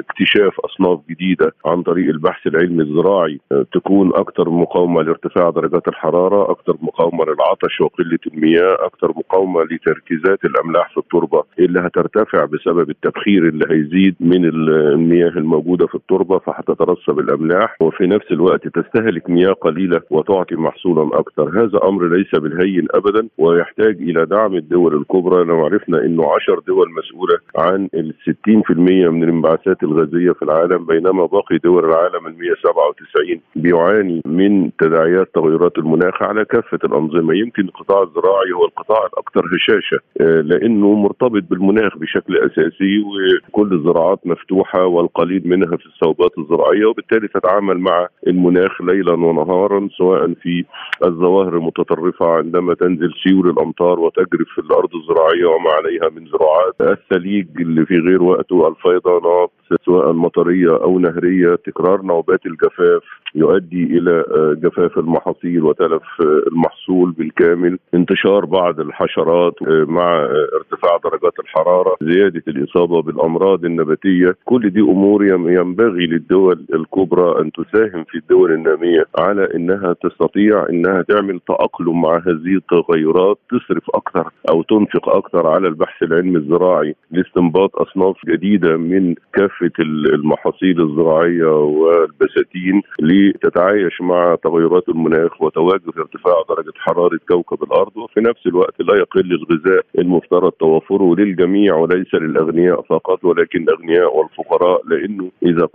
اكتشاف 0.09 0.61
أصناف 0.61 1.01
جديدة 1.11 1.53
عن 1.67 1.83
طريق 1.83 2.09
البحث 2.09 2.47
العلمي 2.47 2.83
الزراعي 2.83 3.41
تكون 3.73 4.11
أكثر 4.15 4.51
مقاومة 4.51 5.03
لارتفاع 5.03 5.51
درجات 5.51 5.89
الحرارة 5.89 6.51
أكثر 6.51 6.77
مقاومة 6.83 7.25
للعطش 7.25 7.81
وقلة 7.81 8.19
المياه 8.27 8.77
أكثر 8.81 9.09
مقاومة 9.17 9.63
لتركيزات 9.63 10.45
الأملاح 10.45 10.91
في 10.95 10.99
التربة 10.99 11.43
اللي 11.59 11.81
هترتفع 11.81 12.45
بسبب 12.45 12.91
التبخير 12.91 13.49
اللي 13.49 13.65
هيزيد 13.71 14.17
من 14.21 14.45
المياه 14.45 15.29
الموجودة 15.29 15.87
في 15.87 15.95
التربة. 15.95 16.32
التربه 16.33 16.39
فهتترسب 16.39 17.19
الأملاح 17.19 17.77
وفي 17.83 18.07
نفس 18.07 18.31
الوقت 18.31 18.69
تستهلك 18.69 19.31
مياه 19.31 19.53
قليلة 19.53 20.01
وتعطي 20.11 20.55
محصولا 20.55 21.19
أكثر. 21.19 21.49
هذا 21.49 21.89
أمر 21.89 22.09
ليس 22.09 22.31
بالهين 22.35 22.87
ابدا 22.91 23.29
ويحتاج 23.39 23.97
إلى 24.01 24.27
دعم 24.27 24.55
الدول 24.55 24.97
الكبرى. 24.97 25.45
لو 25.45 25.65
عرفنا 25.65 25.99
إنه 25.99 26.23
10 26.35 26.61
دول 26.67 26.87
مسؤولة 26.99 27.39
عن 27.57 27.89
ال 27.95 28.15
60% 28.25 29.11
من 29.11 29.23
الانبعاثات 29.23 29.83
الغازية 29.83 30.33
في 30.33 30.43
العالم 30.43 30.87
بينما 30.87 31.27
باقي 31.27 31.59
دول 31.65 31.85
العالم 31.85 32.27
ال 32.27 32.39
197 32.39 33.41
بيعاني 33.57 34.23
من 34.27 34.71
تداعيات 34.81 35.29
تغيرات 35.35 35.79
المناخ 35.79 36.23
على 36.23 36.45
كافة 36.45 36.79
الأنظمة. 36.85 37.35
يمكن 37.35 37.62
القطاع 37.62 38.03
الزراعي 38.03 38.53
هو 38.57 38.65
القطاع 38.65 39.07
الأكثر 39.07 39.43
هشاشة 39.55 39.99
آه، 40.21 40.41
لأنه 40.41 40.95
مرتبط 40.95 41.43
بالمناخ 41.51 41.99
بشكل 41.99 42.37
أساسي 42.37 42.93
وكل 43.49 43.73
الزراعات 43.73 44.19
مفتوحة 44.27 44.87
والقليل 44.87 45.43
منها 45.45 45.77
في 45.77 45.87
الصوبات 45.87 46.22
العقوبات 46.23 46.38
الزراعية 46.38 46.87
وبالتالي 46.87 47.29
تتعامل 47.29 47.79
مع 47.79 48.09
المناخ 48.26 48.83
ليلا 48.83 49.12
ونهارا 49.12 49.88
سواء 49.99 50.35
في 50.43 50.64
الظواهر 51.05 51.57
المتطرفة 51.57 52.26
عندما 52.26 52.75
تنزل 52.75 53.11
سيول 53.25 53.49
الأمطار 53.50 54.00
وتجرف 54.00 54.49
في 54.55 54.59
الأرض 54.59 54.91
الزراعية 54.95 55.47
وما 55.47 55.71
عليها 55.71 56.09
من 56.21 56.26
زراعات. 56.26 56.75
الثليج 56.81 57.47
اللي 57.61 57.87
في 57.87 57.99
غير 57.99 58.23
وقته 58.23 58.69
الفيضانات 58.69 59.50
سواء 59.85 60.12
مطريه 60.12 60.83
أو 60.83 60.99
نهرية 60.99 61.55
تكرار 61.55 62.02
نوبات 62.02 62.47
الجفاف 62.47 63.02
يؤدي 63.35 63.85
إلى 63.99 64.25
جفاف 64.62 64.99
المحاصيل 64.99 65.62
وتلف 65.64 66.02
المحصول 66.47 67.11
بالكامل. 67.12 67.79
انتشار 67.95 68.45
بعض 68.45 68.81
الحشرات 68.81 69.55
مع 69.69 70.26
ارتفاع 70.57 70.97
درجات 71.05 71.33
الحرارة 71.41 71.97
زيادة 72.02 72.43
الإصابة 72.49 73.02
بالأمراض 73.02 73.64
النباتية. 73.64 74.37
كل 74.45 74.71
دي 74.71 74.81
أمور 74.81 75.25
ينبغي 75.25 76.07
للدول 76.12 76.66
الكبرى 76.75 77.40
أن 77.40 77.52
تساهم 77.52 78.04
في 78.04 78.19
الدول 78.19 78.52
النامية 78.52 79.04
على 79.19 79.49
إنها 79.54 79.92
تستطيع 79.92 80.66
إنها 80.71 81.02
تعمل 81.02 81.40
تأقلم 81.49 82.00
مع 82.00 82.16
هذه 82.16 82.57
التغيرات 82.57 83.38
تصرف 83.50 83.90
أكثر 83.95 84.31
أو 84.50 84.62
تنفق 84.62 85.09
أكثر 85.09 85.47
على 85.47 85.69
البحث 85.69 86.02
العلمي 86.02 86.37
الزراعي 86.37 86.95
لاستنباط 87.11 87.76
أصناف 87.76 88.16
جديدة 88.26 88.76
من 88.76 89.14
كافة 89.33 89.73
المحاصيل 90.14 90.81
الزراعية 90.81 91.62
والبساتين 91.64 92.83
لتتعايش 93.00 94.00
مع 94.00 94.37
تغيرات 94.45 94.88
المناخ 94.88 95.42
وتواجد 95.42 95.99
ارتفاع 95.99 96.35
درجة 96.49 96.73
حرارة 96.76 97.19
كوكب 97.28 97.62
الأرض 97.62 97.97
وفي 97.97 98.21
نفس 98.21 98.47
الوقت 98.47 98.81
لا 98.81 98.97
يقل 98.99 99.33
الغذاء 99.33 99.85
المفترض 99.99 100.52
توفره 100.52 101.14
للجميع 101.16 101.75
وليس 101.76 102.14
للأغنياء 102.14 102.83
فقط 102.83 103.25
ولكن 103.25 103.62
الأغنياء 103.62 104.16
والفقراء 104.16 104.83
لأنه 104.87 105.31
إذا 105.42 105.66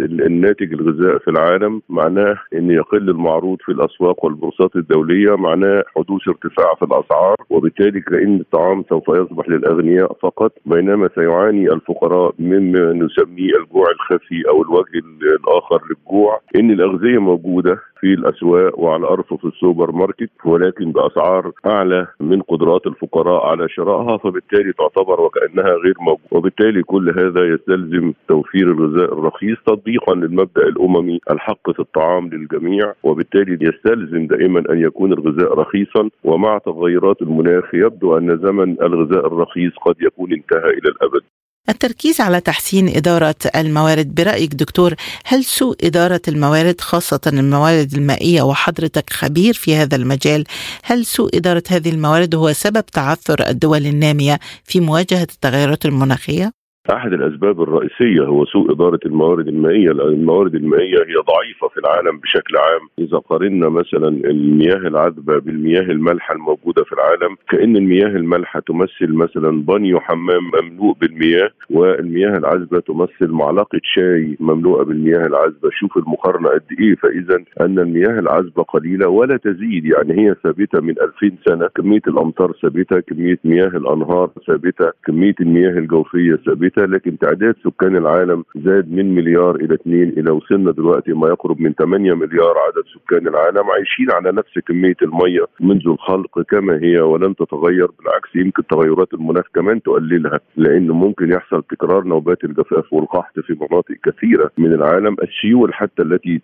الناتج 0.00 0.72
الغذاء 0.72 1.18
في 1.18 1.28
العالم 1.30 1.82
معناه 1.88 2.36
إن 2.54 2.70
يقل 2.70 3.10
المعروض 3.10 3.58
في 3.60 3.72
الأسواق 3.72 4.24
والبورصات 4.24 4.76
الدولية 4.76 5.36
معناه 5.36 5.84
حدوث 5.96 6.28
ارتفاع 6.28 6.74
في 6.74 6.82
الأسعار 6.82 7.36
وبالتالي 7.50 8.00
كأن 8.00 8.40
الطعام 8.40 8.84
سوف 8.88 9.08
يصبح 9.08 9.48
للأغنياء 9.48 10.12
فقط 10.22 10.52
بينما 10.66 11.08
سيعاني 11.14 11.72
الفقراء 11.72 12.34
مما 12.38 12.92
نسميه 12.92 13.52
الجوع 13.60 13.86
الخفي 13.90 14.42
أو 14.48 14.62
الوجه 14.62 14.98
الآخر 15.22 15.82
للجوع. 15.90 16.40
إن 16.56 16.70
الأغذية 16.70 17.18
موجودة 17.18 17.78
في 18.00 18.06
الأسواق 18.06 18.78
وعلى 18.78 19.06
ارفف 19.06 19.44
السوبر 19.44 19.92
ماركت 19.92 20.30
ولكن 20.44 20.92
بأسعار 20.92 21.52
أعلى 21.66 22.06
من 22.20 22.42
قدرات 22.42 22.86
الفقراء 22.86 23.46
على 23.46 23.68
شرائها 23.68 24.16
فبالتالي 24.16 24.72
تعتبر 24.72 25.20
وكأنها 25.20 25.74
غير 25.84 25.94
موجودة. 26.00 26.28
وبالتالي 26.30 26.82
كل 26.82 27.08
هذا 27.20 27.44
يستلزم 27.54 28.12
توفير 28.28 28.72
الغذاء 28.72 29.12
الرخيص 29.12 29.56
تطبيقا 29.66 30.14
للمبدأ 30.14 30.62
الأممي 30.62 31.20
الحق 31.30 31.70
في 31.70 31.80
الطعام 31.80 32.28
للجميع 32.28 32.92
وبالتالي 33.02 33.58
يستلزم 33.60 34.26
دائما 34.26 34.62
أن 34.70 34.78
يكون 34.80 35.12
الغذاء 35.12 35.54
رخيصا. 35.54 36.10
ومع 36.24 36.58
تغيرات 36.58 37.22
المناخ 37.22 37.74
يبدو 37.74 38.18
أن 38.18 38.38
زمن 38.38 38.76
الغذاء 38.82 39.26
الرخيص 39.26 39.72
قد 39.86 39.94
يكون 40.00 40.32
انتهى 40.32 40.70
إلى 40.70 40.88
الأبد. 40.88 41.22
التركيز 41.68 42.20
على 42.20 42.40
تحسين 42.40 42.88
إدارة 42.88 43.34
الموارد 43.56 44.14
برأيك 44.14 44.54
دكتور 44.54 44.94
هل 45.24 45.44
سوء 45.44 45.76
إدارة 45.82 46.20
الموارد 46.28 46.80
خاصة 46.80 47.20
الموارد 47.26 47.94
المائية 47.94 48.42
وحضرتك 48.42 49.12
خبير 49.12 49.54
في 49.54 49.76
هذا 49.76 49.96
المجال 49.96 50.44
هل 50.82 51.06
سوء 51.06 51.36
إدارة 51.36 51.62
هذه 51.68 51.90
الموارد 51.90 52.34
هو 52.34 52.52
سبب 52.52 52.86
تعثر 52.86 53.48
الدول 53.48 53.86
النامية 53.86 54.40
في 54.64 54.80
مواجهة 54.80 55.22
التغيرات 55.22 55.84
المناخية؟ 55.84 56.65
أحد 56.92 57.12
الأسباب 57.12 57.62
الرئيسية 57.62 58.22
هو 58.22 58.44
سوء 58.44 58.72
إدارة 58.72 59.00
الموارد 59.06 59.48
المائية 59.48 59.90
لأن 59.90 60.08
الموارد 60.08 60.54
المائية 60.54 60.98
هي 60.98 61.14
ضعيفة 61.14 61.68
في 61.68 61.80
العالم 61.80 62.18
بشكل 62.18 62.56
عام. 62.56 62.88
إذا 62.98 63.18
قارنا 63.18 63.68
مثلا 63.68 64.08
المياه 64.08 64.76
العذبة 64.76 65.38
بالمياه 65.38 65.80
المالحة 65.80 66.34
الموجودة 66.34 66.84
في 66.84 66.92
العالم 66.92 67.36
كأن 67.48 67.76
المياه 67.76 68.08
المالحة 68.08 68.60
تمثل 68.60 69.12
مثلا 69.12 69.62
بانيو 69.62 70.00
حمام 70.00 70.42
مملوء 70.62 70.94
بالمياه 71.00 71.50
والمياه 71.70 72.36
العذبة 72.38 72.80
تمثل 72.80 73.32
معلقة 73.32 73.80
شاي 73.82 74.36
مملوءة 74.40 74.84
بالمياه 74.84 75.26
العذبة. 75.26 75.70
شوف 75.72 75.96
المقارنة 75.96 76.48
قد 76.48 76.62
إيه. 76.80 76.94
فاذا 76.94 77.44
أن 77.60 77.78
المياه 77.78 78.18
العذبة 78.18 78.62
قليلة 78.62 79.08
ولا 79.08 79.36
تزيد. 79.36 79.84
يعني 79.84 80.12
هي 80.20 80.34
ثابتة 80.44 80.80
من 80.80 80.94
2000 81.22 81.36
سنة. 81.48 81.68
كمية 81.76 82.02
الأمطار 82.08 82.52
ثابتة 82.62 83.00
كمية 83.00 83.38
مياه 83.44 83.66
الأنهار 83.66 84.30
ثابتة 84.46 84.90
كمية 85.06 85.34
المياه 85.40 85.78
الجوفية 85.78 86.36
ثابتة. 86.46 86.75
لكن 86.84 87.18
تعداد 87.18 87.54
سكان 87.64 87.96
العالم 87.96 88.44
زاد 88.56 88.92
من 88.92 89.14
مليار 89.14 89.54
إلى 89.54 89.74
2 89.74 90.02
إلى 90.08 90.30
وصلنا 90.30 90.70
دلوقتي 90.72 91.12
ما 91.12 91.28
يقرب 91.28 91.60
من 91.60 91.72
8 91.72 92.14
مليار 92.14 92.54
عدد 92.58 92.84
سكان 92.94 93.28
العالم 93.28 93.70
عايشين 93.70 94.10
على 94.12 94.32
نفس 94.32 94.58
كمية 94.58 94.96
المية 95.02 95.44
منذ 95.60 95.88
الخلق 95.88 96.40
كما 96.40 96.78
هي 96.82 97.00
ولن 97.00 97.36
تتغير 97.36 97.88
بالعكس 97.98 98.36
يمكن 98.36 98.66
تغيرات 98.66 99.14
المناخ 99.14 99.44
كمان 99.54 99.82
تقللها 99.82 100.40
لأن 100.56 100.90
ممكن 100.90 101.32
يحصل 101.32 101.62
تكرار 101.62 102.04
نوبات 102.04 102.44
الجفاف 102.44 102.92
والقحط 102.92 103.40
في 103.40 103.56
مناطق 103.60 103.94
كثيرة 104.04 104.50
من 104.58 104.72
العالم. 104.72 105.16
السيول 105.22 105.74
حتى 105.74 106.02
التي 106.02 106.40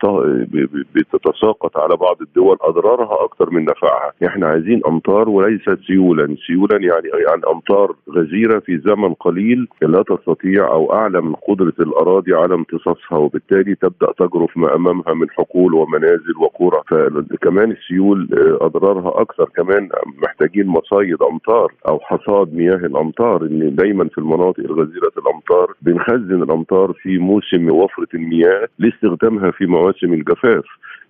بتتساقط 0.95 1.79
على 1.79 1.97
بعض 1.97 2.17
الدول 2.23 2.57
أضرارها 2.61 3.25
أكثر 3.25 3.51
من 3.51 3.65
نفعها. 3.65 4.13
إحنا 4.27 4.47
عايزين 4.47 4.81
أمطار 4.87 5.29
وليست 5.29 5.79
سيولا. 5.87 6.37
سيولا 6.47 6.77
يعني 6.77 7.09
يعني 7.29 7.43
أمطار 7.53 7.95
غزيرة 8.11 8.59
في 8.59 8.79
زمن 8.79 9.15
قليل 9.15 9.69
لا 9.83 10.03
تستطيع 10.23 10.69
أو 10.69 10.93
اعلى 10.93 11.21
من 11.21 11.35
قدرة 11.35 11.73
الأراضي 11.81 12.35
على 12.35 12.55
امتصاصها 12.55 13.19
وبالتالي 13.19 13.75
تبدأ 13.75 14.13
تجرف 14.19 14.57
ما 14.57 14.75
أمامها 14.75 15.15
من 15.15 15.31
حقول 15.31 15.75
ومنازل 15.75 16.37
وقرى. 16.41 16.83
فكمان 16.91 17.71
السيول 17.71 18.29
آه، 18.33 18.67
أضرارها 18.67 19.23
أكثر. 19.23 19.49
كمان 19.57 19.89
محتاجين 20.23 20.67
مصايد 20.67 21.23
أمطار 21.23 21.73
أو 21.89 22.01
حصاد 22.01 22.55
مياه 22.55 22.87
الأمطار 22.87 23.43
ان 23.43 23.75
دايما 23.77 24.09
في 24.09 24.19
المناطق 24.19 24.61
الغزيرة 24.61 25.13
الأمطار. 25.19 25.75
بنخزن 25.83 26.43
الأمطار 26.43 26.93
في 26.93 27.19
موسم 27.19 27.71
وفرة 27.71 28.09
المياه 28.15 28.69
لاستخدامها 28.79 29.51
في 29.51 29.67
مواسم 29.67 30.13
الجفاف. 30.13 30.65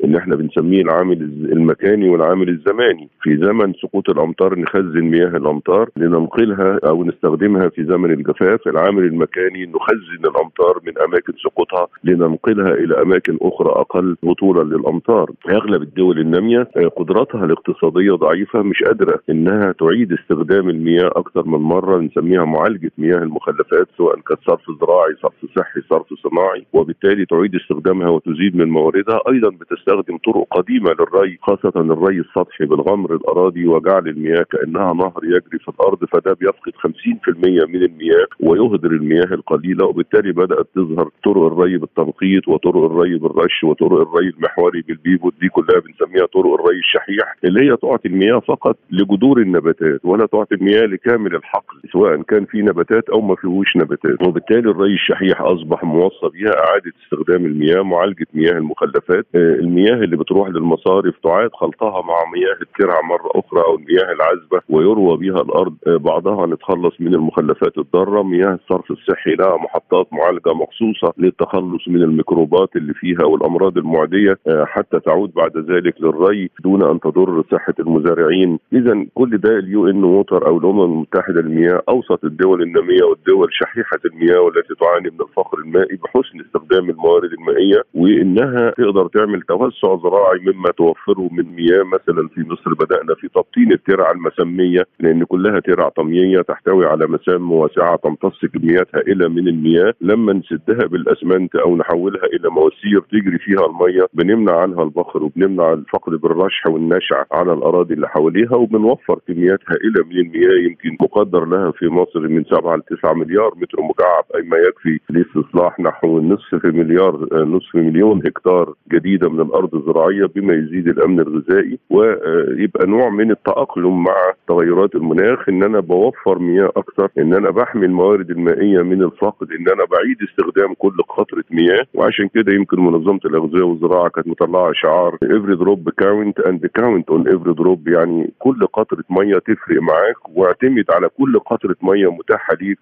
اللي 0.04 0.18
إحنا 0.18 0.37
بنسميه 0.37 0.82
العامل 0.82 1.23
المكاني 1.52 2.09
والعامل 2.09 2.49
الزماني. 2.49 3.09
في 3.23 3.37
زمن 3.37 3.73
سقوط 3.73 4.11
الأمطار 4.11 4.59
نخزن 4.59 5.00
مياه 5.00 5.28
الأمطار 5.37 5.88
لننقلها 5.97 6.78
أو 6.88 7.04
نستخدمها 7.04 7.68
في 7.68 7.85
زمن 7.85 8.11
الجفاف. 8.11 8.66
العامل 8.66 9.04
المكاني 9.04 9.66
نخزن 9.66 10.25
الأمطار 10.25 10.80
من 10.87 10.99
أماكن 10.99 11.32
سقوطها 11.44 11.87
لننقلها 12.04 12.75
إلى 12.75 13.02
أماكن 13.02 13.38
أخرى 13.42 13.71
أقل 13.71 14.16
هطولا 14.25 14.62
للأمطار. 14.76 15.30
أغلب 15.49 15.82
الدول 15.82 16.18
النامية 16.18 16.68
آه، 16.76 16.88
قدراتها 16.88 17.44
الاقتصادية 17.44 18.12
ضعيفة 18.12 18.62
مش 18.62 18.82
قادرة 18.82 19.21
إنها 19.30 19.73
تعيد 19.73 20.12
استخدام 20.12 20.68
المياه 20.68 21.11
أكثر 21.16 21.47
من 21.47 21.59
مرة. 21.59 21.99
نسميها 21.99 22.44
معالجة 22.44 22.90
مياه 22.99 23.18
المخلفات 23.18 23.88
سواء 23.97 24.14
كانت 24.14 24.40
صرف 24.47 24.61
زراعي 24.80 25.14
صرف 25.23 25.32
صحي 25.56 25.80
صرف 25.90 26.06
صناعي 26.23 26.66
وبالتالي 26.73 27.26
تعيد 27.26 27.54
استخدامها 27.54 28.09
وتزيد 28.09 28.56
من 28.56 28.68
مواردها. 28.68 29.21
أيضا 29.28 29.49
بتستخدم 29.49 29.91
يستخدم 29.92 30.18
طرق 30.18 30.46
قديمة 30.50 30.90
للري 30.90 31.38
خاصة 31.42 31.72
الري 31.76 32.20
السطحي 32.20 32.64
بالغمر 32.64 33.14
الأراضي 33.14 33.66
وجعل 33.66 34.08
المياه 34.08 34.42
كأنها 34.50 34.92
نهر 34.94 35.20
يجري 35.22 35.58
في 35.58 35.68
الأرض 35.68 35.99
فده 36.04 36.32
بيفقد 36.40 36.72
50% 36.72 37.68
من 37.68 37.82
المياه 37.82 38.26
ويهدر 38.40 38.90
المياه 38.90 39.34
القليلة 39.34 39.87
وبالتالي 39.87 40.32
بدأت 40.32 40.66
تظهر 40.75 41.08
طرق 41.25 41.42
الري 41.52 41.78
بالتنقيط 41.78 42.49
وطرق 42.49 42.84
الري 42.84 43.18
بالرش 43.18 43.64
وطرق 43.64 43.92
الري 44.00 44.28
المحوري 44.28 44.82
بالبيفوت 44.88 45.31
دي 45.40 45.49
كلها 45.49 45.80
بنسميها 45.80 46.26
طرق 46.26 46.54
الري 46.61 46.78
الشحيح 46.78 47.37
اللي 47.44 47.61
هي 47.70 47.76
تعطي 47.76 48.08
المياه 48.08 48.38
فقط 48.38 48.76
لجذور 48.90 49.40
النباتات 49.40 50.00
ولا 50.04 50.26
تعطي 50.26 50.54
المياه 50.54 50.87
لكامل 50.87 51.34
الحقل 51.34 51.80
سواء 51.92 52.22
كان 52.22 52.44
في 52.44 52.62
نباتات 52.62 53.08
أو 53.08 53.20
ما 53.20 53.34
فيهوش 53.34 53.76
نباتات. 53.76 54.28
وبالتالي 54.28 54.70
الري 54.70 54.94
الشحيح 54.94 55.40
أصبح 55.40 55.84
موصى 55.84 56.28
بها 56.34 56.52
إعادة 56.64 56.92
استخدام 57.04 57.46
المياه 57.46 57.82
معالجة 57.82 58.26
مياه 58.34 58.52
المخلفات 58.52 59.26
آه، 59.34 59.54
المياه 59.73 60.05
اللي 60.05 60.17
بتروح 60.17 60.49
للمصارف 60.49 61.14
تعاد 61.25 61.50
خلطها 61.55 62.02
مع 62.02 62.19
مياه 62.35 62.59
الترع 62.62 63.00
مرة 63.00 63.31
أخرى 63.35 63.61
أو 63.61 63.75
المياه 63.76 64.12
العذبة 64.12 64.61
ويروى 64.69 65.17
بها 65.17 65.41
الأرض 65.43 65.75
آه، 65.87 65.97
بعضها 65.97 66.47
نتخلص 66.47 66.95
من 67.00 67.14
المخلفات 67.14 67.79
الضارة. 67.79 68.23
مياه 68.23 68.55
الصرف 68.55 68.91
الصحي 68.91 69.31
لها 69.31 69.57
محطات 69.57 70.07
معالجة 70.12 70.52
مخصوصة 70.55 71.12
للتخلص 71.19 71.88
من 71.88 72.02
الميكروبات 72.02 72.76
اللي 72.76 72.95
فيها 72.95 73.25
والأمراض 73.25 73.79
المعدية 73.79 74.38
آه، 74.49 74.64
حتى 74.64 75.00
تعود 75.00 75.33
بعد 75.35 75.57
ذلك 75.57 75.95
للري 76.00 76.50
دون 76.64 76.83
أن 76.83 77.00
تضر 77.00 77.45
صحة 77.52 77.75
المزارعين. 77.81 78.59
اذا 78.73 79.07
كل 79.14 79.38
ده 79.38 79.59
ال 79.59 79.87
UN 79.88 80.04
Water 80.04 80.47
أو 80.47 80.59
الأمم 80.59 80.83
المتحدة 80.85 81.41
للمياه 81.41 81.83
أوسط 81.88 82.25
الدول 82.25 82.62
النامية 82.62 83.02
والدول 83.11 83.49
شحيحة 83.50 83.99
المياه 84.05 84.41
والتي 84.41 84.75
تعاني 84.81 85.11
من 85.11 85.21
الفقر 85.21 85.59
المائي 85.59 85.97
بحسن 85.97 86.41
استخدام 86.47 86.91
الموارد 86.91 87.31
المائية 87.33 87.83
وإنها 87.95 88.71
تقدر 88.71 89.07
تعمل 89.09 89.43
توسع 89.43 89.62
توسع 89.71 90.02
زراعي 90.02 90.38
مما 90.47 90.71
توفره 90.76 91.28
من 91.33 91.54
مياه 91.57 91.83
مثلا 91.83 92.28
في 92.35 92.40
مصر 92.40 92.75
بدأنا 92.75 93.14
في 93.21 93.28
تبطين 93.28 93.73
الترع 93.73 94.11
المسمية 94.11 94.83
لأن 95.00 95.25
كلها 95.25 95.61
ترع 95.61 95.88
طمييه 95.88 96.40
تحتوي 96.40 96.87
على 96.87 97.07
مسام 97.07 97.52
واسعة 97.52 97.97
تمتص 97.97 98.45
كميات 98.54 98.88
هائله 98.95 99.28
من 99.28 99.49
المياه. 99.49 99.95
لما 100.00 100.33
نسدها 100.33 100.87
بالأسمنت 100.87 101.57
أو 101.57 101.76
نحولها 101.76 102.25
إلى 102.25 102.50
مواسير 102.50 103.00
تجري 103.12 103.38
فيها 103.38 103.66
الميه 103.66 104.07
بنمنع 104.14 104.61
عنها 104.61 104.83
البخر 104.83 105.23
وبنمنع 105.25 105.73
الفقد 105.73 106.12
بالرشح 106.12 106.66
والنشع 106.66 107.25
على 107.33 107.52
الأراضي 107.52 107.95
اللي 107.95 108.09
حواليها 108.09 108.54
وبنوفر 108.54 109.19
كميات 109.28 109.61
هائله 109.69 110.04
من 110.11 110.16
المياه. 110.19 110.59
يمكن 110.69 110.97
مقدر 111.00 111.45
لها 111.45 111.71
في 111.71 111.88
مصر 111.88 112.21
من 112.21 112.45
7 112.45 112.76
ل 112.76 112.83
9 112.83 113.14
مليار 113.14 113.54
متر 113.57 113.83
مكعب 113.83 114.25
أي 114.37 114.42
ما 114.42 114.57
يكفي 114.57 114.99
لاستصلاح 115.11 115.81
نحو 115.81 116.21
نصف 116.21 116.64
مليار 116.64 117.45
نصف 117.45 117.75
مليون 117.75 118.26
هكتار 118.26 118.75
جديدة 118.92 119.28
من 119.28 119.40
الأرض 119.52 119.75
الزراعية 119.75 120.26
بما 120.35 120.54
يزيد 120.54 120.88
الأمن 120.88 121.21
الغذائي 121.21 121.78
ويبقى 121.90 122.87
نوع 122.87 123.09
من 123.11 123.30
التأقلم 123.30 124.03
مع 124.05 124.14
تغيرات 124.48 124.94
المناخ 124.94 125.48
إن 125.48 125.62
أنا 125.62 125.81
بوفر 125.81 126.38
مياه 126.38 126.72
أكثر 126.77 127.09
إن 127.18 127.35
أنا 127.35 127.50
بحمي 127.50 127.87
الموارد 127.87 128.31
المائية 128.31 128.83
من 128.83 129.03
الفقد 129.03 129.46
إن 129.53 129.68
أنا 129.68 129.85
بعيد 129.90 130.16
استخدام 130.29 130.74
كل 130.74 130.96
قطره 131.09 131.44
مياه. 131.50 131.85
وعشان 131.94 132.29
كده 132.29 132.53
يمكن 132.55 132.81
منظمة 132.81 133.20
الأغذية 133.24 133.62
والزراعة 133.62 134.09
كانت 134.09 134.29
مطلعة 134.29 134.72
شعار 134.72 135.16
every 135.24 135.57
drop 135.62 135.90
count 136.05 136.37
and 136.48 136.61
count 136.81 137.07
on 137.11 137.22
every 137.35 137.55
drop 137.62 137.79
يعني 137.87 138.33
كل 138.38 138.66
قطرة 138.72 139.05
ميه 139.11 139.38
تفرق 139.38 139.83
معاك 139.83 140.37
واعتمد 140.37 140.85
على 140.90 141.09
كل 141.18 141.38
قطرة 141.38 141.77
ميه 141.83 142.12
متاحة 142.12 142.55
ليك 142.61 142.79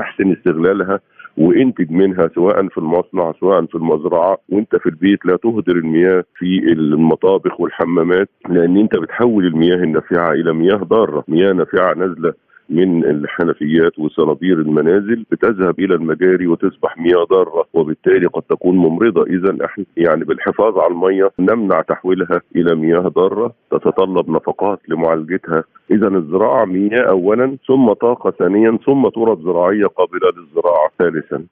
احسن 0.00 0.32
استغلالها. 0.32 1.00
وانتج 1.36 1.90
منها 1.90 2.30
سواء 2.34 2.68
في 2.68 2.78
المصنع 2.78 3.32
سواء 3.40 3.66
في 3.66 3.74
المزرعة. 3.74 4.38
وانت 4.48 4.76
في 4.76 4.86
البيت 4.86 5.26
لا 5.26 5.36
تهدر 5.36 5.76
المياه 5.76 6.24
في 6.38 6.72
المطابخ 6.72 7.60
والحمامات 7.60 8.28
لأن 8.48 8.76
انت 8.76 8.96
بتحول 8.96 9.46
المياه 9.46 9.76
النافعة 9.76 10.32
إلى 10.32 10.52
مياه 10.52 10.76
ضارة 10.76 11.24
مياه 11.28 11.52
نافعة 11.52 11.94
نازلة 11.94 12.34
من 12.72 13.04
الحنفيات 13.04 13.98
وصنابير 13.98 14.58
المنازل 14.58 15.24
بتذهب 15.30 15.80
إلى 15.80 15.94
المجاري 15.94 16.46
وتصبح 16.46 16.98
مياه 16.98 17.24
ضارة 17.24 17.64
وبالتالي 17.72 18.26
قد 18.26 18.42
تكون 18.42 18.76
ممرضة. 18.76 19.22
اذا 19.22 19.64
إحنا 19.64 19.84
يعني 19.96 20.24
بالحفاظ 20.24 20.78
على 20.78 20.92
الميه 20.92 21.30
نمنع 21.38 21.80
تحويلها 21.80 22.40
إلى 22.56 22.74
مياه 22.74 23.08
ضارة 23.08 23.52
تتطلب 23.70 24.30
نفقات 24.30 24.80
لمعالجتها. 24.88 25.64
اذا 25.90 26.08
الزراعة 26.08 26.64
مياه 26.64 27.02
اولا 27.08 27.56
ثم 27.68 27.92
طاقة 27.92 28.30
ثانيا 28.30 28.78
ثم 28.86 29.08
تراب 29.08 29.42
زراعية 29.42 29.86
قابلة 29.86 30.30
للزراعة 30.36 30.90
ثالثا. 30.98 31.46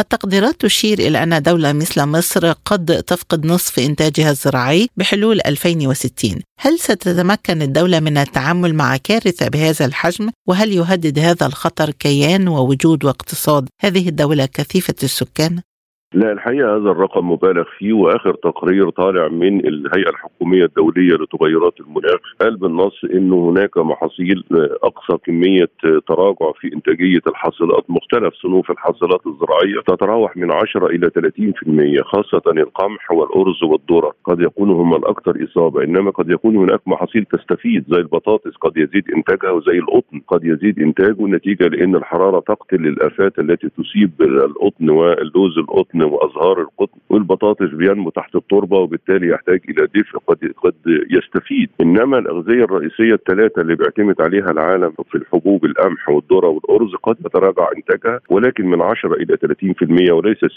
التقديرات 0.00 0.60
تشير 0.60 0.98
إلى 0.98 1.22
أن 1.22 1.42
دولة 1.42 1.72
مثل 1.72 2.04
مصر 2.06 2.52
قد 2.52 3.02
تفقد 3.02 3.46
نصف 3.46 3.78
إنتاجها 3.78 4.30
الزراعي 4.30 4.88
بحلول 4.96 5.40
2060 5.46 6.40
هل 6.60 6.78
ستتمكن 6.78 7.62
الدولة 7.62 8.00
من 8.00 8.16
التعامل 8.16 8.74
مع 8.74 8.96
كارثة 8.96 9.48
بهذا 9.48 9.84
الحجم؟ 9.84 10.30
وهل 10.48 10.72
يهدد 10.72 11.18
هذا 11.18 11.46
الخطر 11.46 11.90
كيان 11.90 12.48
ووجود 12.48 13.04
واقتصاد 13.04 13.68
هذه 13.80 14.08
الدولة 14.08 14.46
كثيفة 14.46 14.94
السكان؟ 15.02 15.60
لا 16.14 16.32
الحقيقة 16.32 16.76
هذا 16.76 16.90
الرقم 16.90 17.30
مبالغ 17.30 17.64
فيه 17.78 17.92
وآخر 17.92 18.34
تقرير 18.34 18.90
طالع 18.90 19.28
من 19.28 19.66
الهيئة 19.66 20.08
الحكومية 20.10 20.64
الدولية 20.64 21.14
لتغيرات 21.14 21.80
المناخ 21.80 22.20
قال 22.40 22.56
بالنص 22.56 23.04
انه 23.04 23.50
هناك 23.50 23.78
محاصيل 23.78 24.44
أقصى 24.82 25.18
كمية 25.24 25.68
تراجع 26.08 26.52
في 26.60 26.74
إنتاجية 26.74 27.20
الحاصلات 27.26 27.84
مختلف 27.88 28.34
صنوف 28.34 28.70
الحاصلات 28.70 29.20
الزراعية 29.26 29.80
تتراوح 29.86 30.36
من 30.36 30.52
10 30.52 30.86
إلى 30.86 31.10
30% 31.10 32.02
خاصة 32.02 32.42
القمح 32.46 33.10
والأرز 33.10 33.62
والذرة. 33.62 34.12
قد 34.24 34.40
يكونوا 34.40 34.82
هم 34.82 34.94
الأكثر 34.94 35.44
إصابة 35.44 35.84
إنما 35.84 36.10
قد 36.10 36.30
يكون 36.30 36.56
هناك 36.56 36.80
محاصيل 36.86 37.24
تستفيد 37.24 37.84
زي 37.88 37.98
البطاطس 38.00 38.56
قد 38.60 38.76
يزيد 38.76 39.04
إنتاجها 39.16 39.50
وزي 39.50 39.78
القطن 39.78 40.20
قد 40.28 40.44
يزيد 40.44 40.78
إنتاجه 40.78 41.26
نتيجة 41.26 41.66
لأن 41.68 41.96
الحرارة 41.96 42.40
تقتل 42.40 42.86
الآفات 42.86 43.38
التي 43.38 43.68
تصيب 43.68 44.10
القطن 44.20 44.90
واللوز 44.90 45.58
القطن 45.58 46.03
وأزهار 46.04 46.60
القطن 46.60 46.98
والبطاطس 47.10 47.68
بينمو 47.68 48.10
تحت 48.10 48.36
التربة 48.36 48.78
وبالتالي 48.78 49.28
يحتاج 49.28 49.60
إلى 49.68 49.86
دفء 49.94 50.18
قد 50.26 50.52
قد 50.62 50.74
يستفيد. 51.10 51.70
إنما 51.80 52.18
الأغذية 52.18 52.64
الرئيسية 52.64 53.14
الثلاثة 53.14 53.62
اللي 53.62 53.74
بيعتمد 53.76 54.20
عليها 54.20 54.50
العالم 54.50 54.92
في 55.10 55.14
الحبوب 55.14 55.64
القمح 55.64 56.08
والذرة 56.08 56.48
والأرز 56.48 56.94
قد 57.02 57.16
يتراجع 57.26 57.68
إنتاجها 57.76 58.20
ولكن 58.30 58.66
من 58.66 58.82
10 58.82 59.14
إلى 59.14 59.36
30% 59.36 60.12
وليس 60.12 60.38
60% 60.38 60.48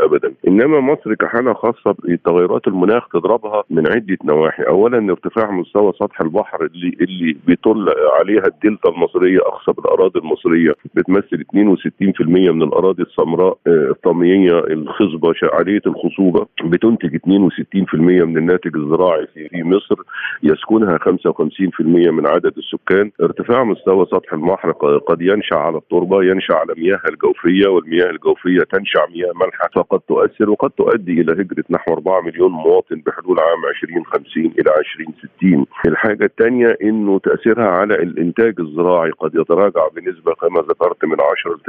ابدا. 0.00 0.32
إنما 0.48 0.80
مصر 0.80 1.14
كحالة 1.14 1.52
خاصة 1.54 1.96
بتغيرات 2.04 2.68
المناخ 2.68 3.08
تضربها 3.08 3.64
من 3.70 3.86
عدة 3.88 4.18
نواحي. 4.24 4.62
اولا 4.62 5.12
ارتفاع 5.12 5.50
مستوى 5.50 5.92
سطح 5.92 6.20
البحر 6.20 6.64
اللي 6.64 6.96
اللي 7.00 7.36
بيطل 7.46 7.86
عليها 8.20 8.46
الدلتا 8.46 8.88
المصرية 8.88 9.38
أقصى 9.38 9.72
الاراضي 9.80 10.18
المصرية 10.18 10.72
بتمثل 10.94 11.44
62% 11.54 12.52
من 12.52 12.62
الأراضي 12.62 13.02
السمراء 13.02 13.58
آه، 13.66 13.88
الطامية 13.90 14.61
الخصبة 14.70 15.34
عاليه 15.52 15.80
الخصوبة 15.86 16.46
بتنتج 16.64 17.16
62% 17.16 17.94
من 17.94 18.36
الناتج 18.36 18.76
الزراعي 18.76 19.26
في, 19.34 19.48
في 19.48 19.62
مصر 19.62 19.96
يسكنها 20.42 20.98
55% 20.98 21.80
من 22.10 22.26
عدد 22.26 22.52
السكان. 22.58 23.10
ارتفاع 23.22 23.64
مستوى 23.64 24.06
سطح 24.06 24.32
البحر 24.32 24.70
قد 25.08 25.22
ينشأ 25.22 25.56
على 25.56 25.76
التربة 25.76 26.24
ينشأ 26.24 26.54
على 26.54 26.74
مياه 26.76 27.00
الجوفية 27.08 27.66
والمياه 27.68 28.10
الجوفية 28.10 28.60
تنشأ 28.72 29.06
مياه 29.14 29.32
مالحة 29.34 29.68
فقد 29.74 30.00
تؤثر 30.00 30.50
وقد 30.50 30.70
تؤدي 30.70 31.20
إلى 31.20 31.32
هجرة 31.32 31.64
نحو 31.70 31.92
4 31.92 32.20
مليون 32.20 32.50
مواطن 32.50 33.02
بحلول 33.06 33.38
عام 33.40 33.62
2050 33.82 34.44
إلى 34.44 34.70
2060 34.78 35.66
الحاجة 35.86 36.24
الثانية 36.24 36.76
إنه 36.82 37.18
تأثيرها 37.18 37.68
على 37.68 37.94
الإنتاج 37.94 38.54
الزراعي 38.60 39.10
قد 39.10 39.34
يتراجع 39.34 39.88
بنسبة 39.96 40.32
كما 40.34 40.60
ذكرت 40.60 41.04
من 41.04 41.16
10 41.20 41.54
ل 41.54 41.60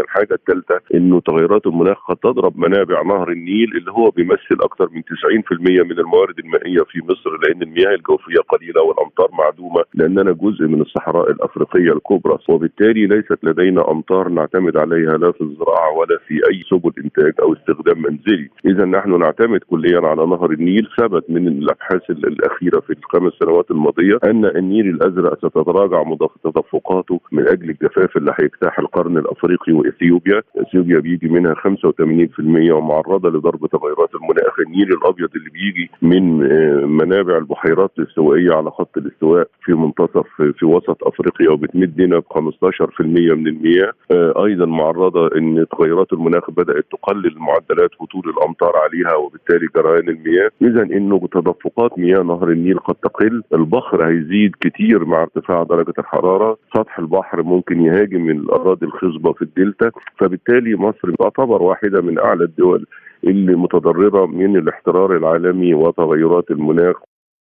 الحاجة 0.04 0.34
الثالثه 0.34 0.80
إنه 0.94 1.20
تغيرات 1.20 1.66
المناخ 1.66 2.07
قد 2.08 2.16
تضرب 2.16 2.58
منابع 2.58 3.02
نهر 3.02 3.30
النيل 3.30 3.76
اللي 3.76 3.90
هو 3.90 4.10
بيمثل 4.10 4.56
أكثر 4.60 4.88
من 4.92 5.02
90% 5.02 5.84
من 5.84 5.98
الموارد 5.98 6.38
المائية 6.38 6.82
في 6.90 6.98
مصر 7.04 7.30
لأن 7.42 7.62
المياه 7.62 7.94
الجوفية 7.94 8.40
قليلة 8.48 8.82
والأمطار 8.82 9.28
معدومة 9.32 9.82
لأننا 9.94 10.32
جزء 10.32 10.64
من 10.66 10.80
الصحراء 10.80 11.30
الأفريقية 11.30 11.92
الكبرى. 11.92 12.38
وبالتالي 12.48 13.06
ليست 13.06 13.38
لدينا 13.42 13.90
أمطار 13.90 14.28
نعتمد 14.28 14.76
عليها 14.76 15.18
لا 15.18 15.32
في 15.32 15.40
الزراعة 15.40 15.92
ولا 15.98 16.18
في 16.26 16.34
أي 16.34 16.62
سبل 16.70 16.92
إنتاج 17.04 17.32
أو 17.42 17.52
استخدام 17.52 18.02
منزلي. 18.02 18.48
إذا 18.66 18.84
نحن 18.84 19.18
نعتمد 19.18 19.60
كليا 19.70 20.00
على 20.00 20.26
نهر 20.26 20.50
النيل. 20.50 20.88
ثبت 20.98 21.30
من 21.30 21.48
الأبحاث 21.48 22.10
الأخيرة 22.10 22.80
في 22.80 22.92
الخمس 22.92 23.32
سنوات 23.32 23.70
الماضية 23.70 24.18
أن 24.24 24.44
النيل 24.44 24.88
الأزرق 24.88 25.38
ستتراجع 25.38 26.02
تدفقاته 26.44 27.20
من 27.32 27.48
أجل 27.48 27.70
الجفاف 27.70 28.16
اللي 28.16 28.32
هيجتاح 28.40 28.78
القرن 28.78 29.18
الأفريقي 29.18 29.72
وإثيوبيا، 29.72 30.42
إثيوبيا 30.56 30.98
بيجي 30.98 31.28
منها 31.28 31.54
85% 31.92 32.72
ومعرضة 32.72 33.28
لضرب 33.28 33.66
تغيرات 33.66 34.10
المناخ، 34.14 34.58
النيل 34.66 34.88
الأبيض 34.92 35.28
اللي 35.36 35.50
بيجي 35.50 35.90
من 36.02 36.52
آه، 36.52 36.86
منابع 36.86 37.36
البحيرات 37.36 37.90
الاستوائية 37.98 38.52
على 38.52 38.70
خط 38.70 38.96
الاستواء 38.96 39.48
في 39.64 39.72
منتصف 39.72 40.26
في 40.58 40.66
وسط 40.66 41.04
أفريقيا 41.04 41.50
وبتمدنا 41.50 42.18
ب 42.18 42.24
15% 42.30 43.34
من 43.34 43.46
المياه، 43.46 43.92
آه، 44.10 44.44
أيضا 44.44 44.66
معرضة 44.66 45.26
إن 45.36 45.66
تغيرات 45.70 46.12
المناخ 46.12 46.50
بدأت 46.50 46.86
تقلل 46.92 47.34
معدلات 47.38 47.90
هطول 48.00 48.34
الأمطار 48.36 48.72
عليها 48.76 49.16
وبالتالي 49.16 49.66
جريان 49.76 50.08
المياه، 50.08 50.50
اذا 50.62 50.82
إنه 50.82 51.28
تدفقات 51.32 51.98
مياه 51.98 52.22
نهر 52.22 52.48
النيل 52.50 52.78
قد 52.78 52.94
تقل، 52.94 53.42
البخر 53.54 54.08
هيزيد 54.08 54.52
كتير 54.60 55.04
مع 55.04 55.22
ارتفاع 55.22 55.62
درجة 55.62 55.94
الحرارة، 55.98 56.58
سطح 56.74 56.98
البحر 56.98 57.42
ممكن 57.42 57.80
يهاجم 57.80 58.30
الأراضي 58.30 58.86
الخصبة 58.86 59.32
في 59.32 59.42
الدلتا، 59.42 59.90
فبالتالي 60.18 60.76
مصر 60.76 61.14
تعتبر 61.18 61.62
واحدة 61.78 62.00
من 62.00 62.18
أعلى 62.18 62.44
الدول 62.44 62.86
اللي 63.24 63.54
متضررة 63.54 64.26
من 64.26 64.56
الاحترار 64.56 65.16
العالمي 65.16 65.74
وتغيرات 65.74 66.50
المناخ. 66.50 66.96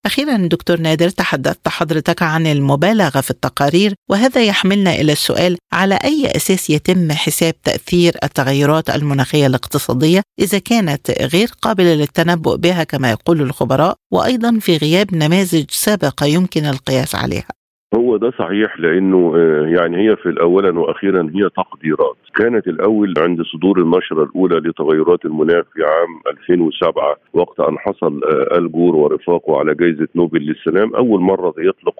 أخيرا 0.05 0.37
دكتور 0.37 0.79
نادر 0.79 1.09
تحدثت 1.09 1.67
حضرتك 1.67 2.23
عن 2.23 2.47
المبالغة 2.47 3.21
في 3.21 3.31
التقارير 3.31 3.93
وهذا 4.09 4.43
يحملنا 4.43 4.95
إلى 4.95 5.11
السؤال 5.11 5.57
على 5.73 5.95
أي 6.03 6.25
أساس 6.35 6.69
يتم 6.69 7.11
حساب 7.11 7.53
تأثير 7.63 8.13
التغيرات 8.23 8.89
المناخية 8.89 9.47
الاقتصادية 9.47 10.21
إذا 10.39 10.59
كانت 10.59 11.11
غير 11.11 11.47
قابلة 11.61 11.93
للتنبؤ 11.93 12.55
بها 12.55 12.83
كما 12.83 13.11
يقول 13.11 13.41
الخبراء 13.41 13.95
وأيضا 14.13 14.59
في 14.59 14.77
غياب 14.77 15.15
نماذج 15.15 15.65
سابقة 15.69 16.25
يمكن 16.25 16.65
القياس 16.65 17.15
عليها. 17.15 17.56
هو 17.95 18.17
ده 18.17 18.31
صحيح 18.31 18.79
لأنه 18.79 19.33
آه، 19.35 19.65
يعني 19.67 19.97
هي 19.97 20.15
في 20.15 20.41
اولا 20.41 20.79
وأخيرا 20.79 21.31
هي 21.35 21.49
تقديرات. 21.49 22.17
كانت 22.35 22.67
الأول 22.67 23.13
عند 23.17 23.41
صدور 23.41 23.79
النشرة 23.79 24.23
الأولى 24.23 24.55
لتغيرات 24.55 25.25
المناخ 25.25 25.63
في 25.73 25.83
عام 25.83 26.21
2007 26.37 27.17
وقت 27.33 27.59
أن 27.59 27.77
حصل 27.77 28.21
آه، 28.23 28.57
الجور 28.57 28.95
ورفاقه 28.95 29.59
على 29.59 29.75
جائزة 29.75 30.07
نوبل 30.15 30.39
للسلام 30.39 30.95
أول 30.95 31.21
مرة 31.21 31.53
يطلق 31.57 31.95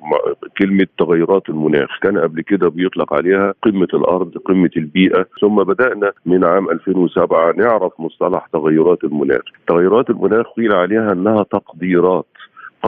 كلمة 0.58 0.88
تغيرات 0.97 1.50
المناخ. 1.50 1.89
كان 2.02 2.17
قبل 2.17 2.41
كده 2.41 2.69
بيطلق 2.69 3.13
عليها 3.13 3.54
قمة 3.63 3.88
الأرض 3.93 4.38
قمة 4.38 4.71
البيئة. 4.78 5.26
ثم 5.41 5.56
بدأنا 5.56 6.12
من 6.26 6.43
عام 6.43 6.69
2007 6.69 7.52
نعرف 7.58 7.93
مصطلح 8.00 8.47
تغيرات 8.54 9.04
المناخ. 9.04 9.41
تغيرات 9.67 10.10
المناخ 10.10 10.45
قيل 10.58 10.73
عليها 10.73 11.12
إنها 11.12 11.43
تقديرات. 11.43 12.26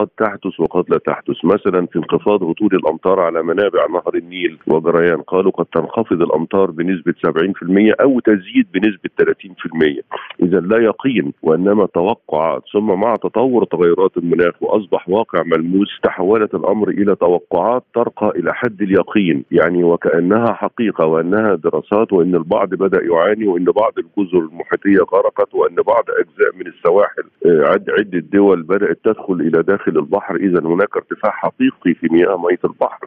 قد 0.00 0.08
تحدث 0.18 0.60
وقد 0.60 0.84
لا 0.90 0.98
تحدث. 0.98 1.44
مثلا 1.44 1.86
في 1.86 1.96
انخفاض 1.98 2.42
هطول 2.42 2.70
الأمطار 2.72 3.20
على 3.20 3.42
منابع 3.42 3.86
نهر 3.86 4.14
النيل 4.14 4.58
وجريان 4.66 5.22
قالوا 5.22 5.52
قد 5.52 5.64
تنخفض 5.64 6.22
الأمطار 6.22 6.70
بنسبة 6.70 7.14
70% 7.26 7.94
أو 8.00 8.20
تزيد 8.20 8.66
بنسبة 8.74 9.10
30% 9.18 10.02
اذا 10.42 10.60
لا 10.60 10.78
يقين 10.78 11.32
وإنما 11.42 11.86
توقعات 11.86 12.62
ثم 12.72 12.86
مع 12.86 13.16
تطور 13.16 13.64
تغيرات 13.64 14.16
المناخ 14.16 14.62
وأصبح 14.62 15.08
واقع 15.08 15.42
ملموس 15.42 15.88
تحولت 16.02 16.54
الأمر 16.54 16.88
إلى 16.88 17.16
توقعات 17.16 17.84
ترقى 17.94 18.32
إلى 18.36 18.54
حد 18.54 18.82
اليقين. 18.82 19.44
يعني 19.50 19.84
وكأنها 19.84 20.52
حقيقة 20.52 21.06
وأنها 21.06 21.54
دراسات 21.54 22.12
وإن 22.12 22.34
البعض 22.34 22.68
بدأ 22.68 23.02
يعاني 23.02 23.46
وإن 23.46 23.64
بعض 23.64 23.92
الجزر 23.98 24.38
المحيطية 24.38 25.00
غرقت 25.12 25.54
وإن 25.54 25.74
بعض 25.74 26.04
أجزاء 26.10 26.56
من 26.58 26.66
السواحل 26.66 27.22
آه، 27.46 27.80
عدة 27.98 28.18
دول 28.32 28.62
بدأت 28.62 28.98
تدخل 29.04 29.34
إلى 29.34 29.62
داخل 29.62 29.89
داخل 29.90 29.98
البحر 29.98 30.36
إذا 30.36 30.60
هناك 30.60 30.96
ارتفاع 30.96 31.30
حقيقي 31.32 31.94
في 31.94 32.08
مياه 32.10 32.36
ميه 32.36 32.58
البحر. 32.64 33.06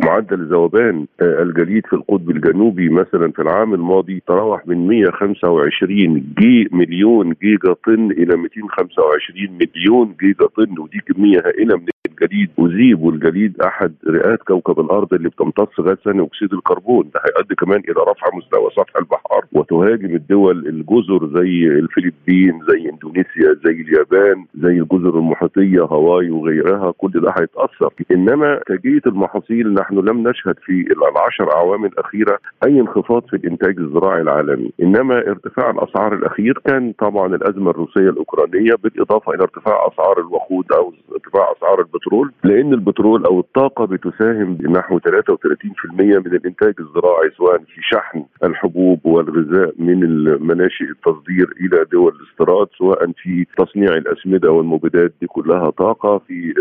معدل 0.00 0.46
ذوبان 0.46 1.06
آه، 1.20 1.42
الجليد 1.42 1.86
في 1.86 1.92
القطب 1.92 2.30
الجنوبي 2.30 2.88
مثلا 2.88 3.32
في 3.32 3.42
العام 3.42 3.74
الماضي 3.74 4.22
تراوح 4.26 4.66
من 4.66 4.86
125 4.88 6.34
جي 6.38 6.68
مليون 6.72 7.34
جيجا 7.42 7.72
طن 7.86 8.10
إلى 8.10 8.36
225 8.36 9.58
مليون 9.60 10.14
جيجا 10.20 10.46
طن 10.56 10.78
ودي 10.78 10.98
كميه 10.98 11.38
هائلة 11.38 11.76
من 11.76 11.86
الجليد. 12.06 12.50
وذوبان 12.58 13.02
الجليد 13.02 13.60
أحد 13.60 13.92
رئات 14.08 14.42
كوكب 14.42 14.80
الأرض 14.80 15.14
اللي 15.14 15.28
بتمتص 15.28 15.80
غاز 15.80 15.96
ثاني 16.04 16.22
أكسيد 16.22 16.52
الكربون. 16.52 17.10
ده 17.14 17.20
هيؤدي 17.26 17.54
كمان 17.54 17.80
إلى 17.80 18.00
رفع 18.08 18.36
مستوى 18.36 18.70
سطح 18.70 18.96
البحر 18.98 19.44
وتهاجم 19.52 20.14
الدول 20.14 20.66
الجزر 20.68 21.40
زي 21.40 21.66
الفلبين 21.66 22.60
زي 22.68 22.90
إندونيسيا 22.90 23.54
زي 23.64 23.72
اليابان 23.72 24.44
زي 24.54 24.80
الجزر 24.80 25.18
المحيطية 25.18 25.80
هاواي 26.10 26.30
وغيرها 26.30 26.90
كل 26.98 27.10
ده 27.10 27.34
هيتأثر. 27.38 27.92
إنما 28.10 28.60
تجيه 28.66 29.00
المحاصيل 29.06 29.74
نحن 29.74 29.94
لم 29.94 30.28
نشهد 30.28 30.54
في 30.64 30.72
العشر 30.92 31.56
أعوام 31.56 31.84
الأخيرة 31.84 32.38
أي 32.66 32.80
انخفاض 32.80 33.22
في 33.30 33.36
الإنتاج 33.36 33.78
الزراعي 33.78 34.20
العالمي. 34.20 34.72
إنما 34.82 35.18
ارتفاع 35.18 35.70
الأسعار 35.70 36.14
الأخير 36.14 36.60
كان 36.66 36.92
طبعا 36.98 37.26
الأزمة 37.34 37.70
الروسية 37.70 38.10
الأوكرانية 38.10 38.72
بالإضافة 38.82 39.32
إلى 39.34 39.42
ارتفاع 39.42 39.88
أسعار 39.92 40.20
الوقود 40.20 40.72
أو 40.72 40.92
ارتفاع 41.12 41.52
أسعار 41.58 41.78
البترول 41.80 42.32
لأن 42.44 42.72
البترول 42.72 43.24
أو 43.24 43.40
الطاقة 43.40 43.84
بتساهم 43.84 44.54
بنحو 44.54 44.98
33% 44.98 45.04
من 46.00 46.34
الإنتاج 46.34 46.74
الزراعي 46.80 47.30
سواء 47.36 47.58
في 47.58 47.80
شحن 47.92 48.24
الحبوب 48.44 49.00
والغذاء 49.06 49.74
من 49.78 50.00
مناشئ 50.48 50.84
التصدير 50.84 51.46
إلى 51.60 51.84
دول 51.92 52.12
الاستيراد 52.20 52.66
سواء 52.78 53.12
في 53.22 53.46
تصنيع 53.58 53.88
الأسمدة 53.94 54.50
والمبيدات 54.50 55.12
دي 55.20 55.26
كلها 55.26 55.70
طاقة 55.70 55.99
في 56.08 56.54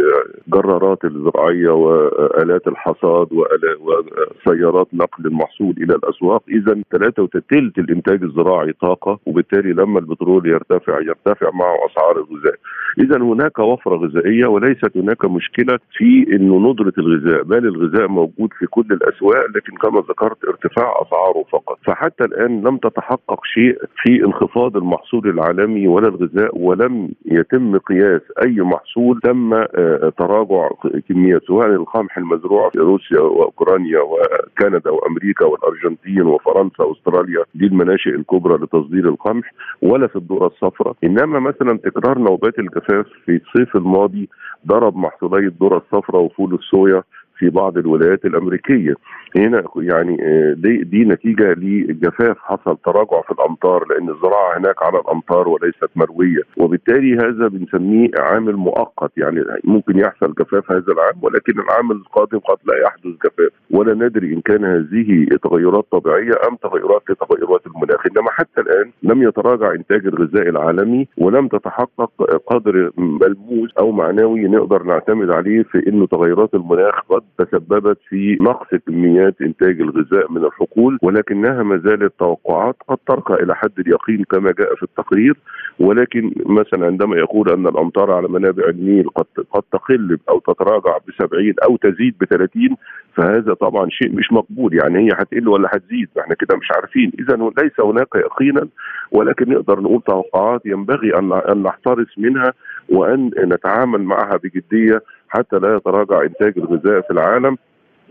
جرارات 0.48 1.06
الزراعية 1.06 1.70
وآلات 1.70 2.68
الحصاد 2.68 3.28
وسيارات 3.34 4.88
نقل 4.94 5.26
المحصول 5.26 5.74
إلى 5.78 5.96
الأسواق. 5.96 6.44
اذا 6.50 6.82
ثلاثة 6.92 7.24
وثلث 7.24 7.80
الإنتاج 7.80 8.24
الزراعي 8.24 8.74
طاقة 8.82 9.20
وبالتالي 9.26 9.74
لما 9.74 10.00
البترول 10.00 10.48
يرتفع 10.48 11.00
يرتفع 11.02 11.50
معه 11.54 11.76
أسعار 11.92 12.18
الغذاء. 12.18 12.56
اذا 13.00 13.18
هناك 13.18 13.60
وفرة 13.60 13.96
غذائية 13.96 14.46
وليست 14.46 14.98
هناك 14.98 15.26
مشكلة 15.26 15.80
في 15.98 16.36
إنه 16.36 16.72
ندرة 16.72 16.94
الغذاء 16.98 17.44
بل 17.44 17.68
الغذاء 17.68 18.08
موجود 18.08 18.54
في 18.60 18.66
كل 18.66 18.86
الأسواق 18.92 19.46
لكن 19.56 19.78
كما 19.78 20.00
ذكرت 20.10 20.46
ارتفاع 20.48 20.94
أسعاره 21.02 21.44
فقط. 21.52 21.78
فحتى 21.86 22.24
الآن 22.24 22.62
لم 22.62 22.78
تتحقق 22.78 23.46
شيء 23.46 23.78
في 24.04 24.26
انخفاض 24.26 24.78
المحصول 24.78 25.30
العالمي 25.30 25.88
ولا 25.88 26.08
الغذاء 26.08 26.58
ولم 26.58 27.10
يتم 27.26 27.78
قياس 27.78 28.22
أي 28.46 28.62
محصول 28.62 29.20
تم 29.30 29.54
آه، 29.54 30.12
تراجع 30.18 30.70
كميات 31.10 31.44
سواء 31.44 31.68
القمح 31.68 32.18
المزروع 32.18 32.70
في 32.70 32.80
روسيا 32.80 33.20
وأوكرانيا 33.20 34.00
وكندا 34.00 34.92
وأمريكا 34.92 35.46
والأرجنتين 35.46 36.22
وفرنسا 36.22 36.84
وأستراليا 36.84 37.44
دي 37.56 37.66
المناشئ 37.66 38.10
الكبرى 38.10 38.56
لتصدير 38.64 39.10
القمح 39.10 39.52
ولا 39.82 40.08
في 40.08 40.16
الذره 40.16 40.48
الصفراء. 40.48 40.96
إنما 41.04 41.40
مثلا 41.40 41.78
تكرار 41.78 42.18
نوبات 42.20 42.60
الجفاف 42.60 43.06
في 43.26 43.42
الصيف 43.46 43.76
الماضي 43.76 44.30
ضرب 44.68 44.98
محصولي 44.98 45.48
الذره 45.48 45.78
الصفراء 45.78 46.22
وفول 46.22 46.54
الصويا 46.54 47.04
في 47.40 47.50
بعض 47.50 47.78
الولايات 47.78 48.26
الأمريكية. 48.26 48.94
هنا 49.36 49.64
يعني 49.76 50.18
آه، 50.22 50.54
دي, 50.54 50.78
دي 50.84 51.06
نتيجة 51.06 51.54
لجفاف 51.54 52.38
حصل 52.40 52.78
تراجع 52.86 53.22
في 53.22 53.32
الأمطار 53.32 53.86
لأن 53.90 54.10
الزراعة 54.10 54.58
هناك 54.58 54.84
على 54.84 55.00
الأمطار 55.00 55.48
وليست 55.48 55.90
مروية. 55.96 56.42
وبالتالي 56.58 57.16
هذا 57.16 57.48
بنسميه 57.48 58.10
عامل 58.20 58.56
مؤقت 58.56 59.12
يعني 59.18 59.44
ممكن 59.64 60.00
يحصل 60.00 60.34
جفاف 60.40 60.72
هذا 60.72 60.94
العام 60.94 61.16
ولكن 61.22 61.60
العام 61.60 61.92
القادم 61.92 62.40
قد 62.40 62.58
لا 62.66 62.74
يحدث 62.84 63.20
جفاف. 63.26 63.52
ولا 63.72 63.94
ندري 63.94 64.34
إن 64.34 64.42
كان 64.42 64.66
هذه 64.66 65.28
تغيرات 65.44 65.86
طبيعية 65.92 66.34
أم 66.50 66.56
تغيرات 66.56 67.04
لتغيرات 67.10 67.62
المناخ. 67.68 68.06
إنما 68.12 68.32
حتى 68.32 68.62
الآن 68.62 68.92
لم 69.04 69.24
يتراجع 69.24 69.72
إنتاج 69.72 70.08
الغذاء 70.08 70.50
العالمي 70.50 71.08
ولم 71.18 71.48
تتحقق 71.48 72.12
قدر 72.48 72.92
ملموس 72.98 73.70
أو 73.80 73.92
معنوي 73.92 74.48
نقدر 74.48 74.84
نعتمد 74.84 75.30
عليه 75.30 75.64
في 75.64 75.88
إنه 75.88 76.08
تغيرات 76.08 76.54
المناخ 76.54 77.02
قد 77.10 77.24
تسببت 77.38 77.98
في 78.10 78.38
نقص 78.42 78.68
كميات 78.88 79.42
إنتاج 79.42 79.82
الغذاء 79.82 80.32
من 80.32 80.46
الحقول 80.46 80.98
ولكنها 81.02 81.64
ما 81.64 81.78
زالت 81.78 82.14
توقعات 82.20 82.76
قد 82.88 82.98
ترقى 83.08 83.44
إلى 83.44 83.56
حد 83.56 83.80
اليقين 83.80 84.24
كما 84.24 84.52
جاء 84.52 84.76
في 84.76 84.84
التقرير. 84.84 85.36
ولكن 85.80 86.34
مثلا 86.46 86.86
عندما 86.86 87.18
يقول 87.18 87.50
أن 87.50 87.68
الأمطار 87.68 88.12
على 88.12 88.28
منابع 88.28 88.70
النيل 88.70 89.10
قد 89.10 89.26
قد 89.54 89.64
تقل 89.72 90.18
أو 90.30 90.40
تتراجع 90.40 90.98
ب 90.98 91.12
70 91.24 91.54
أو 91.64 91.78
تزيد 91.78 92.16
ب 92.20 92.26
30 92.26 92.76
فهذا 93.16 93.54
طبعا 93.54 93.90
شيء 93.90 94.12
مش 94.16 94.32
مقبول. 94.32 94.74
يعني 94.74 95.00
هي 95.00 95.10
هتقل 95.14 95.48
ولا 95.48 95.70
هتزيد؟ 95.74 96.10
إحنا 96.20 96.36
كده 96.36 96.58
مش 96.58 96.68
عارفين. 96.76 97.12
اذا 97.20 97.36
ليس 97.64 97.80
هناك 97.80 98.08
يقينا 98.16 98.68
ولكن 99.12 99.50
نقدر 99.50 99.80
نقول 99.80 100.02
توقعات 100.02 100.66
ينبغي 100.66 101.18
أن 101.20 101.64
نحترس 101.64 102.18
منها 102.18 102.54
وأن 102.90 103.32
نتعامل 103.38 104.04
معها 104.04 104.38
بجدية. 104.44 105.02
حتى 105.30 105.56
لا 105.60 105.76
يتراجع 105.76 106.22
إنتاج 106.22 106.54
الغذاء 106.58 107.02
في 107.02 107.12
العالم 107.12 107.58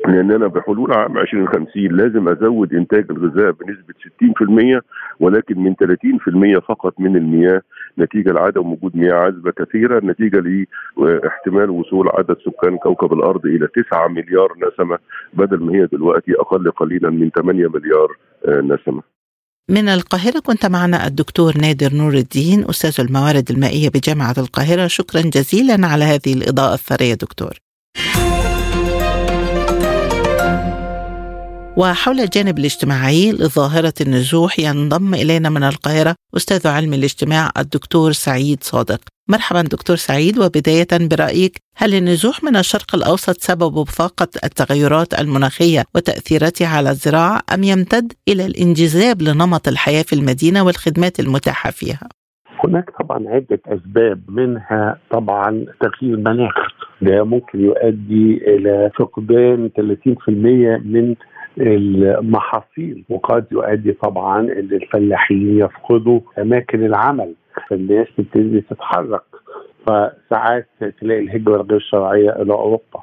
لأننا 0.07 0.47
بحلول 0.47 0.93
عام 0.93 1.19
2050 1.19 1.83
لازم 1.83 2.29
أزود 2.29 2.75
إنتاج 2.75 3.07
الغذاء 3.11 3.51
بنسبة 3.51 3.95
60% 4.79 4.83
ولكن 5.21 5.59
من 5.59 5.75
30% 5.75 6.59
فقط 6.59 7.01
من 7.01 7.17
المياه 7.17 7.63
نتيجة 7.99 8.33
لعدم 8.33 8.73
وجود 8.73 8.97
مياه 8.97 9.15
عذبة 9.15 9.51
كثيرة 9.51 10.01
نتيجة 10.05 10.67
لاحتمال 10.99 11.71
وصول 11.71 12.09
عدد 12.09 12.37
سكان 12.47 12.77
كوكب 12.79 13.13
الأرض 13.13 13.47
إلى 13.47 13.67
9 13.67 14.09
مليار 14.09 14.53
نسمة 14.57 14.99
بدل 15.33 15.65
ما 15.65 15.75
هي 15.75 15.87
دلوقتي 15.87 16.33
أقل 16.35 16.71
قليلا 16.71 17.11
من 17.11 17.31
8 17.31 17.69
مليار 17.69 18.09
آه، 18.47 18.61
نسمة. 18.61 19.18
من 19.71 19.89
القاهرة 19.89 20.39
كنت 20.39 20.67
معنا 20.67 21.07
الدكتور 21.07 21.59
نادر 21.59 21.95
نور 21.95 22.15
الدين 22.15 22.69
أستاذ 22.71 22.95
الموارد 22.99 23.51
المائية 23.51 23.89
بجامعة 23.89 24.35
القاهرة. 24.39 24.87
شكرا 24.87 25.21
جزيلا 25.21 25.87
على 25.87 26.05
هذه 26.05 26.33
الإضاءة 26.33 26.75
الثرية 26.75 27.15
دكتور. 27.15 27.68
وحول 31.81 32.21
الجانب 32.21 32.59
الاجتماعي 32.59 33.33
لظاهرة 33.33 33.93
النزوح 34.01 34.59
ينضم 34.59 35.15
إلينا 35.15 35.49
من 35.51 35.63
القاهرة 35.63 36.15
أستاذ 36.37 36.69
علم 36.69 36.93
الاجتماع 36.95 37.51
الدكتور 37.59 38.13
سعيد 38.13 38.59
صادق 38.63 39.01
مرحبا 39.29 39.63
دكتور 39.63 39.97
سعيد 39.97 40.39
وبداية 40.39 41.09
برأيك 41.11 41.57
هل 41.77 41.95
النزوح 41.95 42.45
من 42.45 42.57
الشرق 42.57 42.95
الأوسط 42.95 43.37
سبب 43.41 43.83
فقط 43.83 44.29
التغيرات 44.45 45.21
المناخية 45.21 45.85
وتأثيراتها 45.95 46.69
على 46.69 46.91
الزراعة 46.91 47.41
أم 47.55 47.63
يمتد 47.63 48.13
إلى 48.29 48.47
الانجذاب 48.47 49.23
لنمط 49.23 49.69
الحياة 49.69 50.03
في 50.03 50.13
المدينة 50.13 50.65
والخدمات 50.65 51.21
المتاحة 51.21 51.71
فيها؟ 51.71 52.09
هناك 52.65 52.91
طبعا 53.01 53.25
عدة 53.29 53.61
أسباب 53.67 54.21
منها 54.29 54.99
طبعا 55.11 55.67
تغيير 55.81 56.15
المناخ 56.15 56.55
ده 57.03 57.25
ممكن 57.25 57.61
يؤدي 57.61 58.41
إلى 58.47 58.91
فقدان 58.99 59.71
30% 59.79 60.29
من 60.85 61.15
المحاصيل 61.61 63.05
وقد 63.09 63.45
يؤدي 63.53 63.93
طبعا 63.93 64.41
ان 64.41 64.69
الفلاحين 64.73 65.59
يفقدوا 65.59 66.21
أماكن 66.39 66.85
العمل 66.87 67.35
فالناس 67.71 68.07
تبتدي 68.19 68.61
تتحرك. 68.61 69.23
فساعات 69.87 70.67
تلاقي 71.01 71.21
الهجرة 71.21 71.61
الغير 71.61 71.81
شرعية 71.81 72.31
إلى 72.31 72.53
أوروبا. 72.53 73.03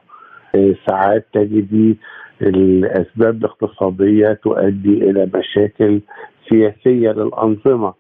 ساعات 0.90 1.26
تجدي 1.34 1.98
الأسباب 2.42 3.36
الاقتصادية 3.36 4.34
تؤدي 4.34 5.10
إلى 5.10 5.30
مشاكل 5.36 6.02
سياسية 6.50 7.12
للأنظمة 7.12 7.94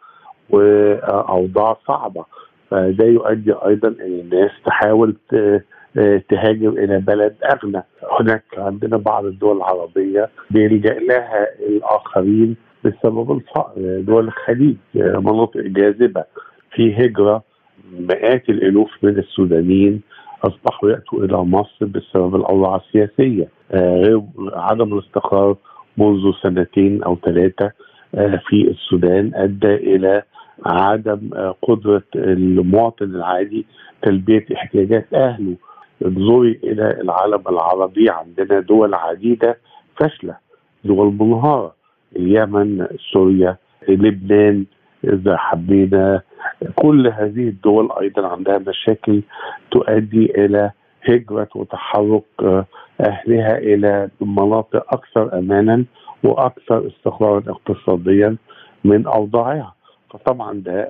وأوضاع 0.49 1.77
صعبة. 1.87 2.25
فده 2.71 3.05
يؤدي 3.05 3.53
أيضا 3.53 3.87
إن 3.87 4.19
الناس 4.19 4.51
تحاول 4.65 5.15
تهاجر 6.29 6.69
إلى 6.69 6.99
بلد 6.99 7.35
أغنى. 7.43 7.83
هناك 8.19 8.43
عندنا 8.57 8.97
بعض 8.97 9.25
الدول 9.25 9.57
العربية 9.57 10.29
بيلجأ 10.51 10.93
لها 10.93 11.47
الآخرين 11.59 12.55
بسبب 12.83 13.31
الفقر. 13.31 13.73
دول 14.01 14.27
الخليج 14.27 14.75
مناطق 14.95 15.61
جاذبة. 15.61 16.23
في 16.71 16.93
هجرة 17.05 17.43
مئات 17.99 18.49
الألوف 18.49 18.89
من 19.03 19.17
السودانيين 19.19 20.01
أصبحوا 20.43 20.89
يأتوا 20.89 21.23
إلى 21.23 21.37
مصر 21.37 21.85
بسبب 21.85 22.35
الأوضاع 22.35 22.75
السياسية. 22.75 23.47
غير 23.73 24.21
عدم 24.53 24.93
الاستقرار 24.93 25.55
منذ 25.97 26.31
سنتين 26.43 27.03
أو 27.03 27.17
ثلاثة 27.25 27.71
في 28.47 28.67
السودان 28.67 29.31
أدى 29.35 29.75
إلى 29.75 30.23
عدم 30.65 31.29
قدرة 31.61 32.03
المواطن 32.15 33.05
العادي 33.05 33.65
تلبية 34.01 34.45
احتياجات 34.55 35.13
أهله. 35.13 35.55
انظري 36.05 36.59
إلى 36.63 37.01
العالم 37.01 37.41
العربي 37.49 38.09
عندنا 38.09 38.59
دول 38.59 38.93
عديدة 38.93 39.57
فاشلة 39.97 40.35
دول 40.83 41.13
منهاره 41.19 41.75
اليمن 42.15 42.87
سوريا 43.13 43.57
لبنان 43.87 44.65
إذا 45.03 45.37
حبينا. 45.37 46.21
كل 46.75 47.07
هذه 47.07 47.47
الدول 47.47 47.89
أيضا 48.01 48.27
عندها 48.27 48.57
مشاكل 48.67 49.21
تؤدي 49.71 50.45
إلى 50.45 50.71
هجرة 51.09 51.47
وتحرك 51.55 52.23
أهلها 53.01 53.57
إلى 53.57 54.09
مناطق 54.21 54.93
أكثر 54.93 55.39
امانا 55.39 55.85
وأكثر 56.23 56.87
استقرارا 56.87 57.43
اقتصاديا 57.47 58.35
من 58.83 59.07
أوضاعها. 59.07 59.75
فطبعا 60.09 60.53
ده 60.65 60.89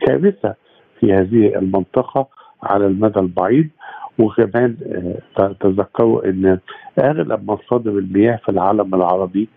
كارثة 0.00 0.54
في 1.00 1.12
هذه 1.12 1.58
المنطقة 1.58 2.26
على 2.62 2.86
المدى 2.86 3.20
البعيد. 3.20 3.70
وكمان 4.18 4.76
تذكروا 5.60 6.24
إن 6.28 6.58
اغلب 6.98 7.50
مصادر 7.50 7.90
المياه 7.90 8.36
في 8.36 8.48
العالم 8.48 8.94
العربي 8.94 9.48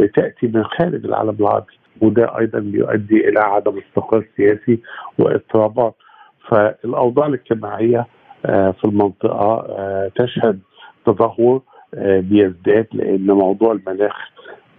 بتأتي 0.00 0.46
من 0.46 0.64
خارج 0.64 1.04
العالم 1.04 1.36
العربي 1.40 1.72
وده 2.00 2.38
أيضا 2.38 2.58
بيؤدي 2.58 3.28
إلى 3.28 3.40
عدم 3.40 3.78
استقرار 3.78 4.24
سياسي 4.36 4.78
واضطرابات. 5.18 5.94
فالأوضاع 6.48 7.26
الاجتماعية 7.26 8.06
في 8.42 8.84
المنطقة 8.84 9.66
تشهد 10.16 10.60
تدهور 11.06 11.62
بيزداد 12.02 12.86
لأن 12.92 13.26
موضوع 13.26 13.72
المناخ 13.72 14.16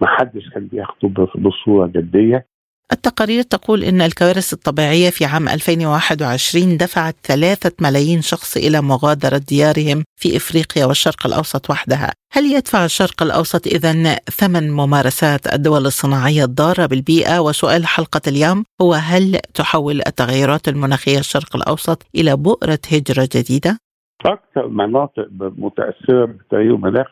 ما 0.00 0.06
حدش 0.06 0.48
كان 0.50 0.66
بياخده 0.66 1.26
بصورة 1.38 1.86
جدية. 1.86 2.46
التقارير 2.92 3.42
تقول 3.42 3.84
إن 3.84 4.00
الكوارث 4.00 4.52
الطبيعية 4.52 5.10
في 5.10 5.24
عام 5.24 5.48
2021 5.48 6.76
دفعت 6.76 7.14
ثلاثة 7.22 7.72
ملايين 7.80 8.20
شخص 8.20 8.56
إلى 8.56 8.80
مغادرة 8.80 9.40
ديارهم 9.48 10.04
في 10.16 10.36
إفريقيا 10.36 10.86
والشرق 10.86 11.26
الأوسط 11.26 11.70
وحدها. 11.70 12.12
هل 12.32 12.44
يدفع 12.44 12.84
الشرق 12.84 13.22
الأوسط 13.22 13.66
إذا 13.66 13.92
ثمن 14.14 14.70
ممارسات 14.70 15.54
الدول 15.54 15.86
الصناعية 15.86 16.44
الضارة 16.44 16.86
بالبيئة؟ 16.86 17.40
وسؤال 17.40 17.86
حلقة 17.86 18.20
اليوم 18.26 18.64
هو 18.82 18.94
هل 18.94 19.38
تحول 19.54 20.00
التغيرات 20.06 20.68
المناخية 20.68 21.18
الشرق 21.18 21.56
الأوسط 21.56 22.06
إلى 22.14 22.36
بؤرة 22.36 22.78
هجرة 22.92 23.28
جديدة؟ 23.34 23.78
أكثر 24.26 24.68
مناطق 24.68 25.28
متأثرة 25.40 26.24
بتغيير 26.24 26.74
المناخ 26.74 27.06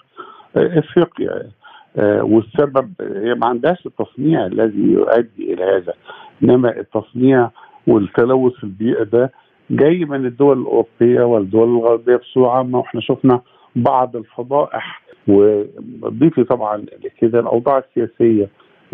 إفريقيا 0.56 1.30
آه 1.30 1.57
والسبب 1.96 2.92
هي 3.00 3.34
ما 3.34 3.46
عندهاش 3.46 3.86
التصنيع 3.86 4.46
الذي 4.46 4.82
يؤدي 4.82 5.52
إلى 5.54 5.64
هذا. 5.64 5.92
إنما 6.42 6.76
التصنيع 6.80 7.50
والتلوث 7.86 8.64
البيئي 8.64 9.04
ده 9.04 9.32
جاي 9.70 10.04
من 10.04 10.26
الدول 10.26 10.58
الأوروبية 10.60 11.22
والدول 11.22 11.68
الغربية 11.68 12.16
بصورة 12.16 12.50
عامة 12.50 12.78
وإحنا 12.78 13.00
شفنا 13.00 13.40
بعض 13.76 14.16
الفضائح. 14.16 15.02
وضيفي 15.28 16.44
طبعا 16.44 16.76
لكده 17.04 17.40
الأوضاع 17.40 17.78
السياسية 17.78 18.48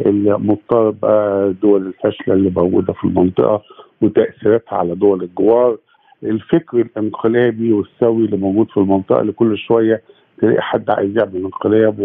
المضطربه 0.07 1.09
الدول 1.46 1.87
الفاشلة 1.87 2.35
اللي 2.35 2.50
موجودة 2.50 2.92
في 2.92 3.04
المنطقة 3.04 3.62
وتأثيراتها 4.02 4.76
على 4.76 4.94
دول 4.94 5.22
الجوار. 5.22 5.76
الفكر 6.22 6.80
الانقلابي 6.80 7.72
والسوي 7.72 8.24
اللي 8.24 8.37
موجود 8.37 8.68
في 8.70 8.76
المنطقة 8.76 9.20
اللي 9.20 9.33
كل 9.33 9.59
شوية 9.59 10.02
تلاقي 10.40 10.62
حد 10.62 10.90
عايز 10.90 11.16
يعمل 11.16 11.37
انقلاب. 11.37 12.01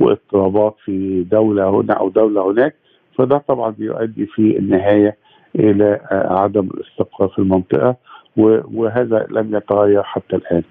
واضطرابات 0.00 0.76
في 0.84 1.26
دولة 1.30 1.70
هنا 1.70 1.94
أو 1.94 2.08
دولة 2.08 2.50
هناك 2.50 2.74
فده 3.18 3.38
طبعا 3.48 3.70
بيؤدي 3.70 4.26
في 4.26 4.58
النهاية 4.58 5.16
إلى 5.54 6.00
عدم 6.10 6.68
الاستقرار 6.74 7.28
في 7.28 7.38
المنطقة. 7.38 7.96
وهذا 8.36 9.26
لم 9.30 9.56
يتغير 9.56 10.02
حتى 10.02 10.36
الآن. 10.36 10.62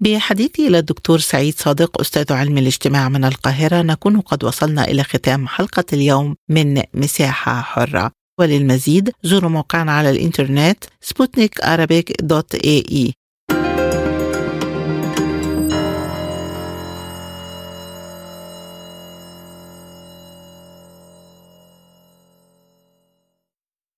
بحديثي 0.00 0.68
إلى 0.68 0.78
الدكتور 0.78 1.18
سعيد 1.18 1.54
صادق 1.54 2.00
أستاذ 2.00 2.32
علم 2.32 2.58
الاجتماع 2.58 3.08
من 3.08 3.24
القاهرة 3.24 3.82
نكون 3.82 4.20
قد 4.20 4.44
وصلنا 4.44 4.84
إلى 4.84 5.02
ختام 5.02 5.46
حلقة 5.46 5.84
اليوم 5.92 6.36
من 6.48 6.82
مساحة 6.94 7.60
حرة 7.60 8.10
وللمزيد 8.40 9.10
زوروا 9.22 9.50
موقعنا 9.50 9.92
على 9.92 10.10
الإنترنت 10.10 10.84
سبوتنيك 11.00 11.52
dot 12.22 12.54
ae 12.54 13.12